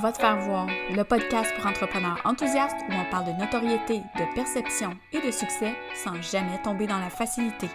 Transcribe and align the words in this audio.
Va 0.00 0.10
te 0.10 0.18
faire 0.18 0.40
voir, 0.40 0.68
le 0.90 1.02
podcast 1.04 1.52
pour 1.54 1.66
entrepreneurs 1.66 2.18
enthousiastes 2.24 2.78
où 2.88 2.92
on 2.94 3.10
parle 3.10 3.26
de 3.26 3.38
notoriété, 3.38 3.98
de 3.98 4.34
perception 4.34 4.96
et 5.12 5.20
de 5.20 5.30
succès 5.30 5.74
sans 5.94 6.20
jamais 6.22 6.60
tomber 6.62 6.86
dans 6.86 6.98
la 6.98 7.10
facilité. 7.10 7.68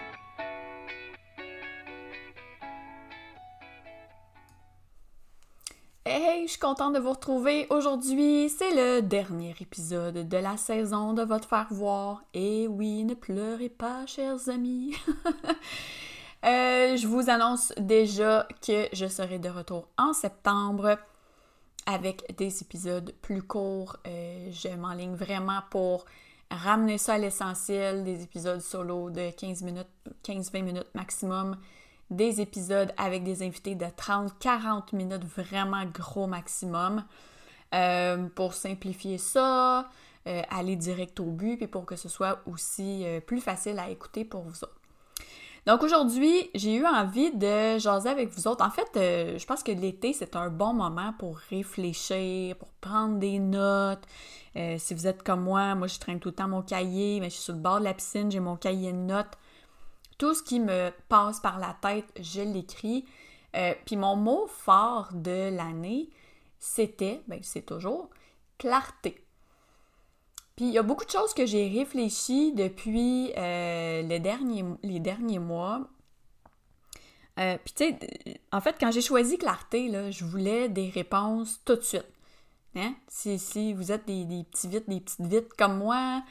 Hey, 6.04 6.42
je 6.46 6.50
suis 6.50 6.58
contente 6.58 6.94
de 6.94 6.98
vous 6.98 7.12
retrouver 7.12 7.68
aujourd'hui. 7.70 8.48
C'est 8.48 8.74
le 8.74 9.00
dernier 9.00 9.54
épisode 9.60 10.28
de 10.28 10.36
la 10.38 10.56
saison 10.56 11.12
de 11.12 11.22
votre 11.22 11.48
faire 11.48 11.68
voir. 11.70 12.24
Et 12.34 12.66
oui, 12.66 13.04
ne 13.04 13.14
pleurez 13.14 13.68
pas, 13.68 14.06
chers 14.06 14.48
amis. 14.48 14.96
Euh, 16.44 16.96
je 16.96 17.08
vous 17.08 17.30
annonce 17.30 17.72
déjà 17.78 18.46
que 18.64 18.86
je 18.92 19.06
serai 19.08 19.40
de 19.40 19.48
retour 19.48 19.88
en 19.98 20.12
septembre 20.12 20.96
avec 21.88 22.36
des 22.36 22.60
épisodes 22.60 23.14
plus 23.22 23.42
courts. 23.42 23.96
Euh, 24.06 24.50
je 24.52 24.68
m'enligne 24.68 25.14
vraiment 25.14 25.60
pour 25.70 26.04
ramener 26.50 26.98
ça 26.98 27.14
à 27.14 27.18
l'essentiel, 27.18 28.04
des 28.04 28.22
épisodes 28.22 28.60
solo 28.60 29.08
de 29.08 29.30
15 29.30 29.62
minutes, 29.62 29.88
15-20 30.22 30.62
minutes 30.62 30.94
maximum, 30.94 31.56
des 32.10 32.42
épisodes 32.42 32.92
avec 32.98 33.24
des 33.24 33.42
invités 33.42 33.74
de 33.74 33.86
30-40 33.86 34.94
minutes, 34.94 35.24
vraiment 35.24 35.82
gros 35.86 36.26
maximum, 36.26 37.04
euh, 37.74 38.28
pour 38.34 38.52
simplifier 38.52 39.16
ça, 39.16 39.88
aller 40.50 40.76
direct 40.76 41.20
au 41.20 41.30
but, 41.30 41.56
puis 41.56 41.68
pour 41.68 41.86
que 41.86 41.96
ce 41.96 42.10
soit 42.10 42.42
aussi 42.44 43.06
plus 43.26 43.40
facile 43.40 43.78
à 43.78 43.88
écouter 43.88 44.26
pour 44.26 44.42
vous 44.42 44.62
autres. 44.62 44.77
Donc 45.66 45.82
aujourd'hui, 45.82 46.50
j'ai 46.54 46.74
eu 46.74 46.86
envie 46.86 47.30
de 47.34 47.78
jaser 47.78 48.08
avec 48.08 48.30
vous 48.30 48.46
autres. 48.48 48.64
En 48.64 48.70
fait, 48.70 48.88
euh, 48.96 49.38
je 49.38 49.46
pense 49.46 49.62
que 49.62 49.72
l'été, 49.72 50.12
c'est 50.12 50.36
un 50.36 50.48
bon 50.48 50.72
moment 50.72 51.12
pour 51.18 51.36
réfléchir, 51.36 52.56
pour 52.56 52.68
prendre 52.80 53.18
des 53.18 53.38
notes. 53.38 54.02
Euh, 54.56 54.76
si 54.78 54.94
vous 54.94 55.06
êtes 55.06 55.22
comme 55.22 55.42
moi, 55.42 55.74
moi 55.74 55.86
je 55.86 55.98
traîne 55.98 56.20
tout 56.20 56.30
le 56.30 56.34
temps 56.34 56.48
mon 56.48 56.62
cahier, 56.62 57.20
mais 57.20 57.28
je 57.28 57.34
suis 57.34 57.44
sur 57.44 57.54
le 57.54 57.60
bord 57.60 57.80
de 57.80 57.84
la 57.84 57.94
piscine, 57.94 58.30
j'ai 58.30 58.40
mon 58.40 58.56
cahier 58.56 58.92
de 58.92 58.98
notes. 58.98 59.38
Tout 60.16 60.34
ce 60.34 60.42
qui 60.42 60.58
me 60.58 60.90
passe 61.08 61.40
par 61.40 61.58
la 61.58 61.76
tête, 61.80 62.06
je 62.18 62.40
l'écris. 62.40 63.04
Euh, 63.56 63.74
puis 63.86 63.96
mon 63.96 64.16
mot 64.16 64.46
fort 64.48 65.08
de 65.12 65.54
l'année, 65.54 66.10
c'était, 66.58 67.22
ben 67.28 67.40
c'est 67.42 67.66
toujours, 67.66 68.10
clarté. 68.58 69.24
Puis 70.58 70.66
il 70.66 70.72
y 70.72 70.78
a 70.78 70.82
beaucoup 70.82 71.04
de 71.04 71.10
choses 71.10 71.34
que 71.34 71.46
j'ai 71.46 71.68
réfléchi 71.68 72.52
depuis 72.52 73.32
euh, 73.36 74.02
les, 74.02 74.18
derniers, 74.18 74.64
les 74.82 74.98
derniers 74.98 75.38
mois. 75.38 75.86
Euh, 77.38 77.56
puis 77.64 77.74
tu 77.74 77.84
sais, 77.84 78.40
en 78.50 78.60
fait, 78.60 78.74
quand 78.80 78.90
j'ai 78.90 79.00
choisi 79.00 79.38
clarté, 79.38 79.88
là, 79.88 80.10
je 80.10 80.24
voulais 80.24 80.68
des 80.68 80.88
réponses 80.88 81.60
tout 81.64 81.76
de 81.76 81.82
suite. 81.82 82.08
Hein? 82.74 82.92
Si, 83.06 83.38
si 83.38 83.72
vous 83.72 83.92
êtes 83.92 84.04
des, 84.06 84.24
petits 84.50 84.66
vites, 84.66 84.88
des 84.90 84.98
petites 84.98 85.26
vites 85.26 85.54
comme 85.56 85.78
moi, 85.78 86.24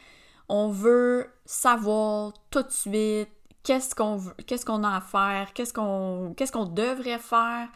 on 0.50 0.72
veut 0.72 1.31
savoir 1.45 2.33
tout 2.52 2.64
de 2.64 2.70
suite 2.70 3.30
qu'est-ce 3.64 3.95
qu'on 3.95 4.22
qu'est-ce 4.45 4.66
qu'on 4.66 4.83
a 4.83 4.98
à 4.98 5.00
faire, 5.00 5.53
qu'est-ce 5.53 5.73
qu'on 5.73 6.33
qu'est-ce 6.36 6.52
qu'on 6.52 6.66
devrait 6.66 7.20
faire. 7.20 7.70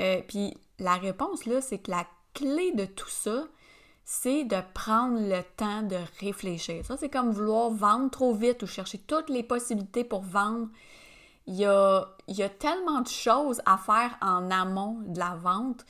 Euh, 0.00 0.20
puis 0.26 0.58
la 0.80 0.96
réponse 0.96 1.46
là, 1.46 1.60
c'est 1.60 1.78
que 1.78 1.92
la 1.92 2.08
clé 2.34 2.72
de 2.72 2.86
tout 2.86 3.08
ça, 3.08 3.46
c'est 4.04 4.44
de 4.44 4.58
prendre 4.74 5.18
le 5.18 5.42
temps 5.56 5.82
de 5.82 5.96
réfléchir. 6.20 6.84
Ça, 6.84 6.96
c'est 6.96 7.08
comme 7.08 7.30
vouloir 7.30 7.70
vendre 7.70 8.10
trop 8.10 8.34
vite 8.34 8.62
ou 8.62 8.66
chercher 8.66 8.98
toutes 8.98 9.30
les 9.30 9.42
possibilités 9.42 10.04
pour 10.04 10.22
vendre. 10.22 10.68
Il 11.46 11.56
y 11.56 11.64
a, 11.64 12.06
tellement 12.58 13.00
de 13.00 13.08
choses 13.08 13.60
à 13.66 13.76
faire 13.76 14.16
en 14.20 14.50
amont 14.50 14.98
de 15.06 15.18
la 15.18 15.34
vente 15.34 15.84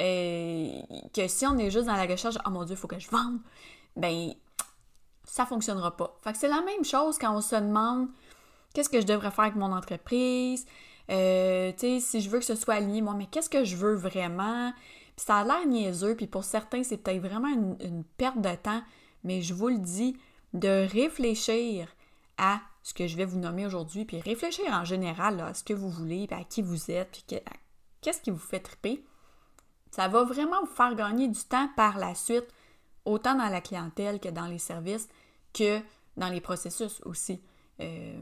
euh, 0.00 0.68
que 1.14 1.28
si 1.28 1.46
on 1.46 1.56
est 1.58 1.70
juste 1.70 1.86
dans 1.86 1.94
la 1.94 2.06
recherche, 2.06 2.36
oh 2.44 2.50
mon 2.50 2.64
Dieu, 2.64 2.74
il 2.74 2.78
faut 2.78 2.88
que 2.88 2.98
je 2.98 3.08
vende, 3.08 3.38
ben 3.94 4.32
ça 5.24 5.46
fonctionnera 5.46 5.96
pas. 5.96 6.16
C'est 6.34 6.48
la 6.48 6.60
même 6.62 6.84
chose 6.84 7.18
quand 7.18 7.36
on 7.36 7.40
se 7.40 7.56
demande 7.56 8.08
qu'est-ce 8.74 8.88
que 8.88 9.00
je 9.00 9.06
devrais 9.06 9.30
faire 9.30 9.44
avec 9.44 9.56
mon 9.56 9.72
entreprise, 9.72 10.66
euh, 11.10 11.72
si 11.76 12.20
je 12.20 12.28
veux 12.28 12.38
que 12.38 12.44
ce 12.44 12.54
soit 12.54 12.74
aligné, 12.74 13.00
moi, 13.00 13.14
mais 13.16 13.26
qu'est-ce 13.26 13.50
que 13.50 13.64
je 13.64 13.76
veux 13.76 13.94
vraiment? 13.94 14.72
Ça 15.16 15.38
a 15.38 15.44
l'air 15.44 15.66
niaiseux, 15.66 16.14
puis 16.14 16.26
pour 16.26 16.44
certains, 16.44 16.82
c'est 16.82 16.98
peut-être 16.98 17.22
vraiment 17.22 17.48
une, 17.48 18.04
perte 18.16 18.40
de 18.40 18.54
temps, 18.54 18.82
mais 19.24 19.42
je 19.42 19.54
vous 19.54 19.68
le 19.68 19.78
dis, 19.78 20.16
de 20.52 20.86
réfléchir 20.90 21.88
à 22.38 22.60
ce 22.82 22.94
que 22.94 23.06
je 23.06 23.16
vais 23.16 23.24
vous 23.24 23.38
nommer 23.38 23.66
aujourd'hui, 23.66 24.04
puis 24.04 24.20
réfléchir 24.20 24.66
en 24.70 24.84
général 24.84 25.40
à 25.40 25.54
ce 25.54 25.64
que 25.64 25.72
vous 25.72 25.90
voulez, 25.90 26.26
puis 26.26 26.38
à 26.38 26.44
qui 26.44 26.62
vous 26.62 26.90
êtes, 26.90 27.10
puis 27.10 27.40
qu'est-ce 28.00 28.20
qui 28.20 28.30
vous 28.30 28.38
fait 28.38 28.60
triper, 28.60 29.04
ça 29.90 30.08
va 30.08 30.24
vraiment 30.24 30.60
vous 30.60 30.74
faire 30.74 30.94
gagner 30.94 31.28
du 31.28 31.40
temps 31.40 31.68
par 31.76 31.98
la 31.98 32.14
suite, 32.14 32.46
autant 33.04 33.34
dans 33.34 33.48
la 33.48 33.60
clientèle 33.60 34.20
que 34.20 34.28
dans 34.28 34.46
les 34.46 34.58
services, 34.58 35.08
que 35.52 35.80
dans 36.16 36.28
les 36.28 36.40
processus 36.40 37.00
aussi, 37.04 37.40
euh, 37.80 38.18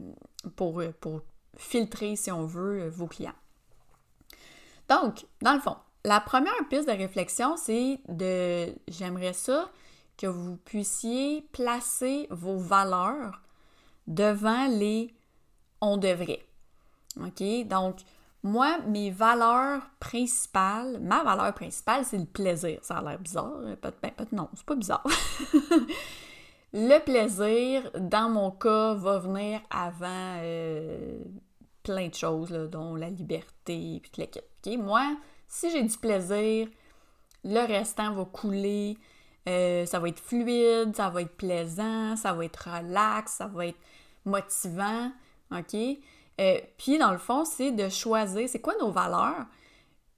pour, 0.55 0.81
pour 1.01 1.21
filtrer, 1.57 2.15
si 2.15 2.31
on 2.31 2.45
veut, 2.45 2.87
vos 2.87 3.07
clients. 3.07 3.35
Donc, 4.87 5.25
dans 5.41 5.53
le 5.53 5.59
fond, 5.59 5.77
la 6.05 6.19
première 6.19 6.53
piste 6.69 6.87
de 6.87 6.93
réflexion, 6.93 7.57
c'est 7.57 7.99
de, 8.07 8.73
j'aimerais 8.87 9.33
ça, 9.33 9.69
que 10.17 10.27
vous 10.27 10.55
puissiez 10.57 11.41
placer 11.51 12.27
vos 12.29 12.57
valeurs 12.57 13.41
devant 14.07 14.67
les 14.67 15.13
on 15.81 15.97
devrait. 15.97 16.45
OK? 17.19 17.67
Donc, 17.67 17.97
moi, 18.43 18.77
mes 18.87 19.09
valeurs 19.09 19.81
principales, 19.99 20.99
ma 21.01 21.23
valeur 21.23 21.53
principale, 21.53 22.05
c'est 22.05 22.19
le 22.19 22.25
plaisir. 22.25 22.79
Ça 22.83 22.97
a 22.97 23.01
l'air 23.01 23.19
bizarre. 23.19 23.59
Hein? 23.65 23.75
Peut 23.81 23.91
ben, 24.01 24.11
peut 24.15 24.27
non, 24.31 24.49
c'est 24.53 24.65
pas 24.65 24.75
bizarre. 24.75 25.03
le 26.73 26.99
plaisir, 26.99 27.89
dans 27.99 28.29
mon 28.29 28.51
cas, 28.51 28.93
va 28.93 29.17
venir 29.19 29.59
avant 29.71 30.37
euh, 30.41 31.17
plein 31.81 32.07
de 32.07 32.13
choses, 32.13 32.51
dont 32.51 32.95
la 32.95 33.09
liberté 33.09 33.95
et 33.95 34.01
toute 34.01 34.17
l'équipe. 34.17 34.45
OK? 34.65 34.77
Moi, 34.77 35.17
si 35.55 35.71
j'ai 35.71 35.83
du 35.83 35.97
plaisir, 35.97 36.67
le 37.45 37.65
restant 37.65 38.13
va 38.13 38.25
couler. 38.25 38.97
Euh, 39.47 39.85
ça 39.85 39.99
va 39.99 40.09
être 40.09 40.19
fluide, 40.19 40.95
ça 40.95 41.09
va 41.09 41.21
être 41.21 41.37
plaisant, 41.37 42.15
ça 42.17 42.33
va 42.33 42.45
être 42.45 42.67
relax, 42.69 43.33
ça 43.33 43.47
va 43.47 43.67
être 43.67 43.79
motivant. 44.25 45.11
OK? 45.51 45.75
Euh, 46.41 46.59
puis, 46.77 46.97
dans 46.97 47.11
le 47.11 47.17
fond, 47.17 47.45
c'est 47.45 47.71
de 47.71 47.87
choisir 47.87 48.49
c'est 48.49 48.59
quoi 48.59 48.73
nos 48.81 48.91
valeurs. 48.91 49.45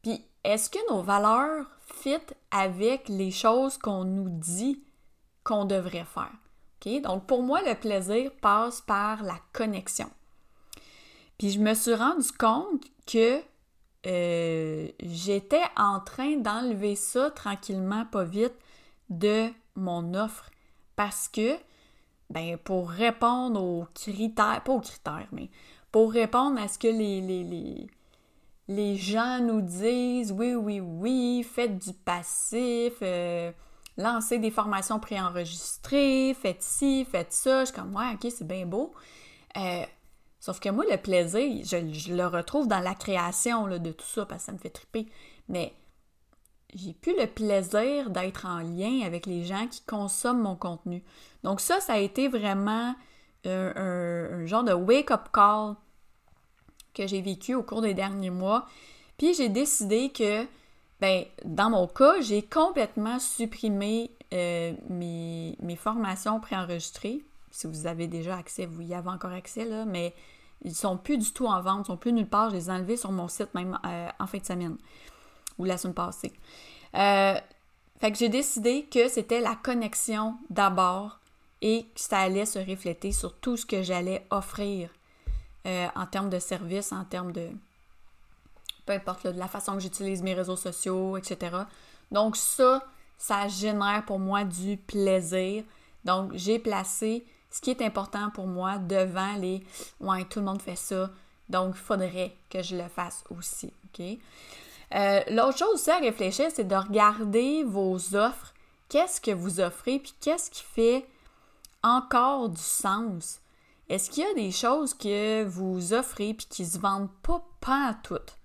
Puis, 0.01 0.25
est-ce 0.43 0.69
que 0.69 0.79
nos 0.89 1.03
valeurs 1.03 1.67
fit 1.85 2.17
avec 2.49 3.07
les 3.07 3.31
choses 3.31 3.77
qu'on 3.77 4.05
nous 4.05 4.29
dit 4.29 4.81
qu'on 5.43 5.65
devrait 5.65 6.05
faire? 6.05 6.33
OK? 6.81 7.01
Donc, 7.01 7.27
pour 7.27 7.43
moi, 7.43 7.61
le 7.61 7.75
plaisir 7.75 8.31
passe 8.41 8.81
par 8.81 9.21
la 9.21 9.35
connexion. 9.53 10.09
Puis, 11.37 11.51
je 11.51 11.59
me 11.59 11.75
suis 11.75 11.93
rendu 11.93 12.31
compte 12.31 12.85
que 13.05 13.39
euh, 14.07 14.87
j'étais 15.01 15.63
en 15.75 15.99
train 15.99 16.37
d'enlever 16.37 16.95
ça 16.95 17.29
tranquillement, 17.31 18.05
pas 18.05 18.23
vite, 18.23 18.55
de 19.09 19.49
mon 19.75 20.13
offre. 20.13 20.49
Parce 20.95 21.27
que, 21.27 21.57
ben, 22.29 22.57
pour 22.57 22.89
répondre 22.89 23.61
aux 23.61 23.85
critères, 23.93 24.61
pas 24.63 24.71
aux 24.71 24.79
critères, 24.79 25.27
mais 25.31 25.49
pour 25.91 26.11
répondre 26.11 26.59
à 26.61 26.67
ce 26.67 26.79
que 26.79 26.87
les, 26.87 27.21
les, 27.21 27.87
les, 28.67 28.95
gens 28.95 29.39
nous 29.41 29.61
disent, 29.61 30.31
oui, 30.31 30.55
oui, 30.55 30.79
oui, 30.79 31.43
faites 31.43 31.77
du 31.77 31.93
passif, 31.93 32.93
euh, 33.01 33.51
lancez 33.97 34.39
des 34.39 34.51
formations 34.51 34.99
préenregistrées, 34.99 36.35
faites 36.39 36.63
ci, 36.63 37.05
faites 37.05 37.33
ça. 37.33 37.61
Je 37.61 37.71
suis 37.71 37.75
comme, 37.75 37.95
ouais, 37.95 38.13
ok, 38.13 38.31
c'est 38.31 38.47
bien 38.47 38.65
beau. 38.65 38.93
Euh, 39.57 39.85
Sauf 40.47 40.61
que 40.61 40.69
moi, 40.69 40.85
le 40.89 40.95
plaisir, 40.95 41.61
je, 41.65 42.13
le 42.13 42.25
retrouve 42.25 42.69
dans 42.69 42.79
la 42.79 42.95
création 42.95 43.67
de 43.67 43.91
tout 43.91 44.05
ça 44.05 44.25
parce 44.25 44.43
que 44.43 44.45
ça 44.45 44.51
me 44.53 44.57
fait 44.57 44.69
triper. 44.69 45.05
Mais 45.49 45.73
j'ai 46.73 46.93
plus 46.93 47.19
le 47.19 47.27
plaisir 47.27 48.09
d'être 48.09 48.45
en 48.45 48.59
lien 48.59 49.01
avec 49.05 49.25
les 49.25 49.43
gens 49.43 49.67
qui 49.67 49.81
consomment 49.81 50.43
mon 50.43 50.55
contenu. 50.55 51.03
Donc 51.43 51.59
ça, 51.59 51.81
ça 51.81 51.95
a 51.95 51.97
été 51.97 52.29
vraiment 52.29 52.95
un, 53.43 54.45
genre 54.45 54.63
de 54.63 54.71
wake-up 54.71 55.27
call 55.33 55.75
que 56.93 57.05
j'ai 57.07 57.19
vécu 57.21 57.53
au 57.53 57.61
cours 57.61 57.81
des 57.81 57.93
derniers 57.93 58.29
mois. 58.29 58.67
Puis 59.17 59.33
j'ai 59.33 59.49
décidé 59.49 60.13
que, 60.13 60.45
ben, 61.01 61.25
dans 61.43 61.71
mon 61.71 61.87
cas, 61.87 62.21
j'ai 62.21 62.41
complètement 62.41 63.19
supprimé 63.19 64.11
euh, 64.33 64.71
mes, 64.87 65.57
mes 65.59 65.75
formations 65.75 66.39
préenregistrées 66.39 67.21
si 67.51 67.67
vous 67.67 67.87
avez 67.87 68.07
déjà 68.07 68.37
accès, 68.37 68.65
vous 68.65 68.81
y 68.81 68.93
avez 68.93 69.09
encore 69.09 69.31
accès, 69.31 69.65
là, 69.65 69.83
mais 69.85 70.13
ils 70.63 70.75
sont 70.75 70.97
plus 70.97 71.17
du 71.17 71.31
tout 71.31 71.45
en 71.45 71.61
vente, 71.61 71.85
ils 71.85 71.87
sont 71.87 71.97
plus 71.97 72.13
nulle 72.13 72.27
part. 72.27 72.49
Je 72.49 72.55
les 72.55 72.69
ai 72.69 72.71
enlevés 72.71 72.97
sur 72.97 73.11
mon 73.11 73.27
site 73.27 73.53
même 73.53 73.77
euh, 73.85 74.09
en 74.19 74.27
fin 74.27 74.37
de 74.39 74.45
semaine 74.45 74.77
ou 75.57 75.65
la 75.65 75.77
semaine 75.77 75.93
passée. 75.93 76.33
Euh, 76.95 77.35
fait 77.99 78.11
que 78.11 78.17
j'ai 78.17 78.29
décidé 78.29 78.85
que 78.91 79.07
c'était 79.07 79.39
la 79.39 79.55
connexion 79.55 80.37
d'abord 80.49 81.19
et 81.61 81.83
que 81.95 81.99
ça 81.99 82.19
allait 82.19 82.45
se 82.45 82.59
refléter 82.59 83.11
sur 83.11 83.35
tout 83.35 83.57
ce 83.57 83.65
que 83.65 83.81
j'allais 83.81 84.25
offrir 84.29 84.89
euh, 85.65 85.87
en 85.95 86.05
termes 86.05 86.29
de 86.29 86.39
services, 86.39 86.91
en 86.91 87.03
termes 87.03 87.31
de 87.31 87.49
peu 88.85 88.93
importe 88.93 89.27
de 89.27 89.37
la 89.37 89.47
façon 89.47 89.73
que 89.73 89.81
j'utilise 89.81 90.23
mes 90.23 90.33
réseaux 90.33 90.55
sociaux, 90.55 91.17
etc. 91.17 91.57
Donc 92.11 92.37
ça, 92.37 92.81
ça 93.17 93.47
génère 93.47 94.05
pour 94.05 94.19
moi 94.19 94.43
du 94.43 94.77
plaisir. 94.77 95.63
Donc 96.05 96.31
j'ai 96.35 96.57
placé 96.57 97.25
ce 97.49 97.61
qui 97.61 97.71
est 97.71 97.81
important 97.81 98.29
pour 98.29 98.47
moi 98.47 98.77
devant 98.77 99.33
les 99.33 99.63
ouais, 99.99 100.25
tout 100.25 100.39
le 100.39 100.45
monde 100.45 100.61
fait 100.61 100.75
ça, 100.75 101.09
donc 101.49 101.75
il 101.75 101.81
faudrait 101.81 102.35
que 102.49 102.61
je 102.61 102.75
le 102.75 102.87
fasse 102.87 103.23
aussi. 103.29 103.73
OK? 103.85 104.05
Euh, 104.95 105.19
l'autre 105.29 105.57
chose 105.57 105.73
aussi 105.73 105.91
à 105.91 105.97
réfléchir, 105.97 106.47
c'est 106.53 106.67
de 106.67 106.75
regarder 106.75 107.63
vos 107.63 108.15
offres. 108.15 108.53
Qu'est-ce 108.89 109.19
que 109.19 109.31
vous 109.31 109.59
offrez, 109.59 109.99
puis 109.99 110.13
qu'est-ce 110.21 110.49
qui 110.49 110.63
fait 110.63 111.05
encore 111.83 112.49
du 112.49 112.61
sens? 112.61 113.41
Est-ce 113.89 114.09
qu'il 114.09 114.23
y 114.23 114.27
a 114.27 114.33
des 114.33 114.51
choses 114.51 114.93
que 114.93 115.43
vous 115.43 115.93
offrez 115.93 116.33
puis 116.33 116.47
qui 116.49 116.65
se 116.65 116.77
vendent 116.79 117.11
pas 117.21 117.43
pas 117.61 117.95
toutes? 118.03 118.37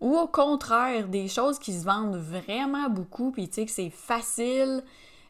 Ou 0.00 0.16
au 0.16 0.28
contraire, 0.28 1.08
des 1.08 1.28
choses 1.28 1.58
qui 1.58 1.72
se 1.72 1.84
vendent 1.84 2.16
vraiment 2.16 2.88
beaucoup, 2.90 3.32
puis 3.32 3.48
tu 3.48 3.54
sais 3.54 3.64
que 3.64 3.70
c'est 3.70 3.90
facile, 3.90 4.84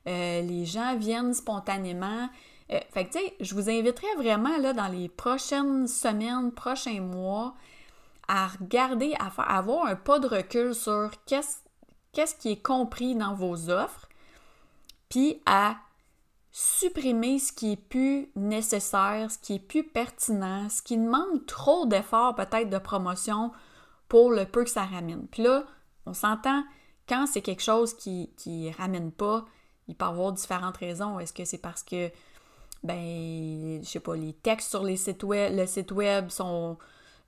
euh, 0.07 0.41
les 0.43 0.65
gens 0.65 0.97
viennent 0.97 1.35
spontanément. 1.35 2.29
Euh, 2.73 2.81
fait 2.93 3.07
que 3.07 3.13
tu 3.13 3.19
sais, 3.19 3.35
je 3.41 3.55
vous 3.55 3.71
inviterai 3.71 4.13
vraiment 4.17 4.57
là 4.59 4.73
dans 4.73 4.89
les 4.89 5.09
prochaines 5.09 5.87
semaines, 5.87 6.53
prochains 6.53 7.01
mois, 7.01 7.55
à 8.29 8.49
regarder, 8.49 9.15
à, 9.21 9.31
faire, 9.31 9.51
avoir 9.51 9.87
un 9.87 9.97
pas 9.97 10.19
de 10.19 10.27
recul 10.27 10.75
sur 10.75 11.11
qu'est-ce, 11.27 11.59
qu'est-ce 12.13 12.35
qui 12.35 12.53
est 12.53 12.63
compris 12.63 13.15
dans 13.15 13.35
vos 13.35 13.71
offres, 13.71 14.09
puis 15.09 15.41
à 15.47 15.77
supprimer 16.51 17.39
ce 17.39 17.53
qui 17.53 17.73
est 17.73 17.77
plus 17.77 18.31
nécessaire, 18.35 19.31
ce 19.31 19.39
qui 19.39 19.57
est 19.57 19.61
plus 19.61 19.85
pertinent, 19.85 20.69
ce 20.69 20.83
qui 20.83 20.97
demande 20.97 21.45
trop 21.47 21.87
d'efforts 21.87 22.35
peut-être 22.35 22.71
de 22.71 22.79
promotion 22.79 23.53
pour 24.09 24.31
le 24.31 24.47
peu 24.47 24.65
que 24.65 24.71
ça 24.71 24.85
ramène. 24.85 25.27
Puis 25.29 25.43
là, 25.43 25.65
on 26.07 26.15
s'entend, 26.15 26.65
quand 27.09 27.27
c'est 27.27 27.43
quelque 27.43 27.63
chose 27.63 27.95
qui 27.95 28.31
ne 28.47 28.77
ramène 28.77 29.13
pas, 29.13 29.45
il 29.89 29.95
peut 29.95 30.05
y 30.05 30.09
avoir 30.09 30.33
différentes 30.33 30.77
raisons. 30.79 31.19
Est-ce 31.19 31.33
que 31.33 31.45
c'est 31.45 31.59
parce 31.59 31.83
que, 31.83 32.11
ben, 32.87 33.83
je 33.83 33.89
sais 33.89 34.01
pas, 34.01 34.17
les 34.17 34.33
textes 34.33 34.71
sur 34.71 34.83
les 34.83 34.97
sites 34.97 35.23
web, 35.23 35.57
le 35.57 35.67
site 35.67 35.93
web 35.93 36.31
sont, 36.31 36.79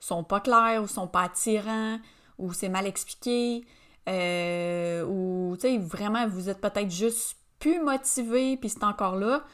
sont 0.01 0.25
pas 0.25 0.41
clairs 0.41 0.83
ou 0.83 0.87
sont 0.87 1.09
pas 1.09 1.23
attirants 1.23 1.99
ou 2.39 2.53
c'est 2.53 2.69
mal 2.69 2.87
expliqué 2.87 3.67
euh, 4.09 5.05
ou, 5.05 5.57
tu 5.57 5.63
sais, 5.63 5.79
vraiment, 5.79 6.29
vous 6.29 6.49
êtes 6.49 6.61
peut-être 6.61 6.91
juste 6.91 7.37
plus 7.59 7.81
motivé 7.81 8.57
puis 8.57 8.69
c'est 8.71 8.85
encore 8.85 9.17
là. 9.17 9.45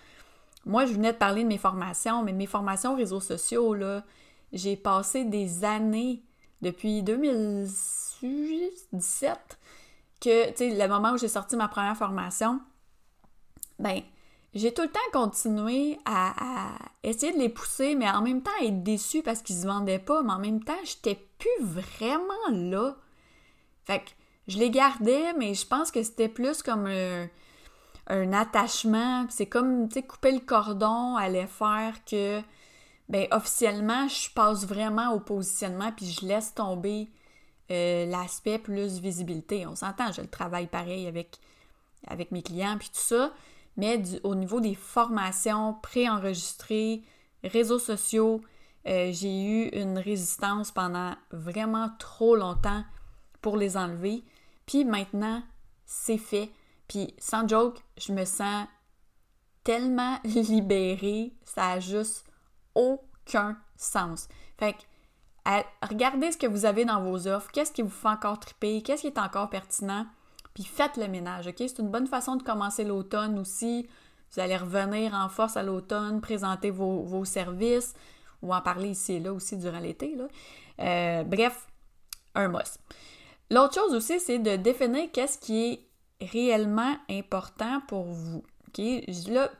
Moi, 0.66 0.86
je 0.86 0.92
venais 0.94 1.12
de 1.12 1.18
parler 1.18 1.42
de 1.42 1.48
mes 1.48 1.58
formations, 1.58 2.22
mais 2.22 2.32
mes 2.32 2.46
formations 2.46 2.96
réseaux 2.96 3.20
sociaux, 3.20 3.74
là, 3.74 4.02
j'ai 4.52 4.76
passé 4.76 5.24
des 5.24 5.64
années 5.64 6.22
depuis 6.62 7.02
2017 7.02 9.58
que, 10.20 10.50
tu 10.50 10.56
sais, 10.56 10.70
le 10.70 10.88
moment 10.88 11.12
où 11.12 11.18
j'ai 11.18 11.28
sorti 11.28 11.56
ma 11.56 11.68
première 11.68 11.96
formation, 11.96 12.60
ben, 13.78 14.02
j'ai 14.54 14.72
tout 14.72 14.82
le 14.82 14.88
temps 14.88 15.00
continué 15.12 15.98
à, 16.04 16.76
essayer 17.02 17.32
de 17.32 17.38
les 17.38 17.48
pousser, 17.48 17.94
mais 17.94 18.08
en 18.08 18.22
même 18.22 18.42
temps 18.42 18.52
être 18.62 18.82
déçue 18.82 19.22
parce 19.22 19.42
qu'ils 19.42 19.56
se 19.56 19.66
vendaient 19.66 19.98
pas, 19.98 20.22
mais 20.22 20.32
en 20.32 20.38
même 20.38 20.62
temps, 20.62 20.72
j'étais 20.84 21.18
plus 21.38 21.64
vraiment 21.64 22.50
là. 22.50 22.96
Fait 23.84 24.00
que 24.00 24.10
je 24.46 24.58
les 24.58 24.70
gardais, 24.70 25.32
mais 25.34 25.54
je 25.54 25.66
pense 25.66 25.90
que 25.90 26.02
c'était 26.02 26.28
plus 26.28 26.62
comme 26.62 26.86
un, 26.86 28.32
attachement. 28.32 29.26
C'est 29.28 29.46
comme, 29.46 29.88
tu 29.88 29.94
sais, 29.94 30.02
couper 30.02 30.32
le 30.32 30.40
cordon 30.40 31.16
allait 31.16 31.46
faire 31.46 32.04
que 32.04 32.40
ben 33.08 33.26
officiellement, 33.32 34.08
je 34.08 34.30
passe 34.30 34.66
vraiment 34.66 35.12
au 35.12 35.20
positionnement 35.20 35.92
puis 35.92 36.06
je 36.06 36.26
laisse 36.26 36.54
tomber 36.54 37.10
euh, 37.70 38.06
l'aspect 38.06 38.58
plus 38.58 38.98
visibilité. 39.00 39.66
On 39.66 39.74
s'entend, 39.74 40.12
je 40.12 40.22
le 40.22 40.28
travaille 40.28 40.68
pareil 40.68 41.06
avec, 41.06 41.38
avec 42.06 42.30
mes 42.30 42.42
clients 42.42 42.76
puis 42.78 42.88
tout 42.88 43.00
ça, 43.00 43.32
mais 43.76 44.02
au 44.22 44.34
niveau 44.34 44.60
des 44.60 44.74
formations 44.74 45.74
préenregistrées, 45.82 47.02
réseaux 47.42 47.78
sociaux, 47.78 48.40
euh, 48.86 49.10
j'ai 49.12 49.42
eu 49.42 49.68
une 49.68 49.98
résistance 49.98 50.70
pendant 50.70 51.14
vraiment 51.30 51.90
trop 51.98 52.36
longtemps 52.36 52.84
pour 53.40 53.56
les 53.56 53.76
enlever. 53.76 54.24
Puis 54.66 54.84
maintenant, 54.84 55.42
c'est 55.86 56.18
fait. 56.18 56.50
Puis 56.88 57.14
sans 57.18 57.48
joke, 57.48 57.78
je 57.98 58.12
me 58.12 58.24
sens 58.24 58.66
tellement 59.64 60.18
libérée, 60.24 61.32
ça 61.44 61.70
a 61.70 61.80
juste 61.80 62.26
aucun 62.74 63.56
sens. 63.76 64.28
Fait 64.58 64.74
que, 64.74 65.86
regardez 65.86 66.32
ce 66.32 66.38
que 66.38 66.46
vous 66.46 66.66
avez 66.66 66.84
dans 66.84 67.02
vos 67.02 67.26
offres, 67.26 67.50
qu'est-ce 67.50 67.72
qui 67.72 67.82
vous 67.82 67.88
fait 67.88 68.08
encore 68.08 68.38
triper, 68.38 68.82
qu'est-ce 68.82 69.02
qui 69.02 69.08
est 69.08 69.18
encore 69.18 69.50
pertinent, 69.50 70.06
puis 70.54 70.62
faites 70.62 70.96
le 70.96 71.08
ménage, 71.08 71.48
OK? 71.48 71.56
C'est 71.58 71.80
une 71.80 71.90
bonne 71.90 72.06
façon 72.06 72.36
de 72.36 72.42
commencer 72.42 72.84
l'automne 72.84 73.38
aussi. 73.38 73.88
Vous 74.32 74.40
allez 74.40 74.56
revenir 74.56 75.12
en 75.12 75.28
force 75.28 75.56
à 75.56 75.62
l'automne, 75.62 76.20
présenter 76.20 76.70
vos, 76.70 77.24
services, 77.24 77.94
ou 78.40 78.54
en 78.54 78.60
parler 78.60 78.90
ici 78.90 79.14
et 79.14 79.20
là 79.20 79.32
aussi 79.32 79.56
durant 79.56 79.80
l'été. 79.80 80.16
Euh, 80.80 81.24
bref, 81.24 81.66
un 82.34 82.48
must. 82.48 82.78
L'autre 83.50 83.74
chose 83.74 83.94
aussi, 83.94 84.20
c'est 84.20 84.38
de 84.38 84.56
définir 84.56 85.10
qu'est-ce 85.12 85.38
qui 85.38 85.64
est 85.64 85.80
réellement 86.20 86.96
important 87.10 87.80
pour 87.88 88.04
vous. 88.04 88.44
OK? 88.68 88.84
Là, 89.28 89.50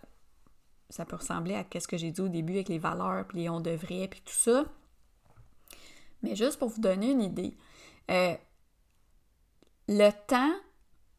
ça 0.91 1.05
peut 1.05 1.17
ressembler 1.17 1.55
à 1.55 1.65
ce 1.81 1.89
que 1.89 1.97
j'ai 1.97 2.13
dit 2.13 2.21
au 2.21 2.29
début 2.29 2.55
avec 2.55 2.69
les 2.69 2.79
valeurs, 2.79 3.27
puis 3.27 3.39
les 3.39 3.49
on 3.49 3.61
devrait, 3.61 4.09
puis 4.09 4.21
tout 4.21 4.33
ça. 4.33 4.65
Mais 6.23 6.37
juste 6.37 6.59
pour 6.59 6.69
vous 6.69 6.81
donner 6.81 7.11
une 7.11 7.23
idée, 7.23 7.57
euh, 8.11 8.35
le 9.89 10.11
temps 10.27 10.55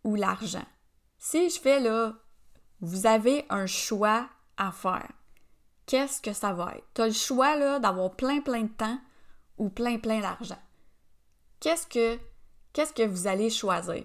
ou 0.05 0.15
l'argent. 0.15 0.63
Si 1.17 1.49
je 1.49 1.59
fais 1.59 1.81
là, 1.81 2.13
vous 2.79 3.07
avez 3.07 3.45
un 3.49 3.65
choix 3.65 4.29
à 4.55 4.71
faire. 4.71 5.11
Qu'est-ce 5.85 6.21
que 6.21 6.31
ça 6.31 6.53
va 6.53 6.73
être? 6.77 6.85
Tu 6.93 7.01
as 7.01 7.07
le 7.07 7.13
choix 7.13 7.57
là 7.57 7.79
d'avoir 7.79 8.15
plein 8.15 8.39
plein 8.39 8.63
de 8.63 8.69
temps 8.69 8.97
ou 9.57 9.69
plein 9.69 9.97
plein 9.97 10.21
d'argent. 10.21 10.57
Qu'est-ce 11.59 11.87
que 11.87 12.17
qu'est-ce 12.71 12.93
que 12.93 13.03
vous 13.03 13.27
allez 13.27 13.49
choisir? 13.49 14.03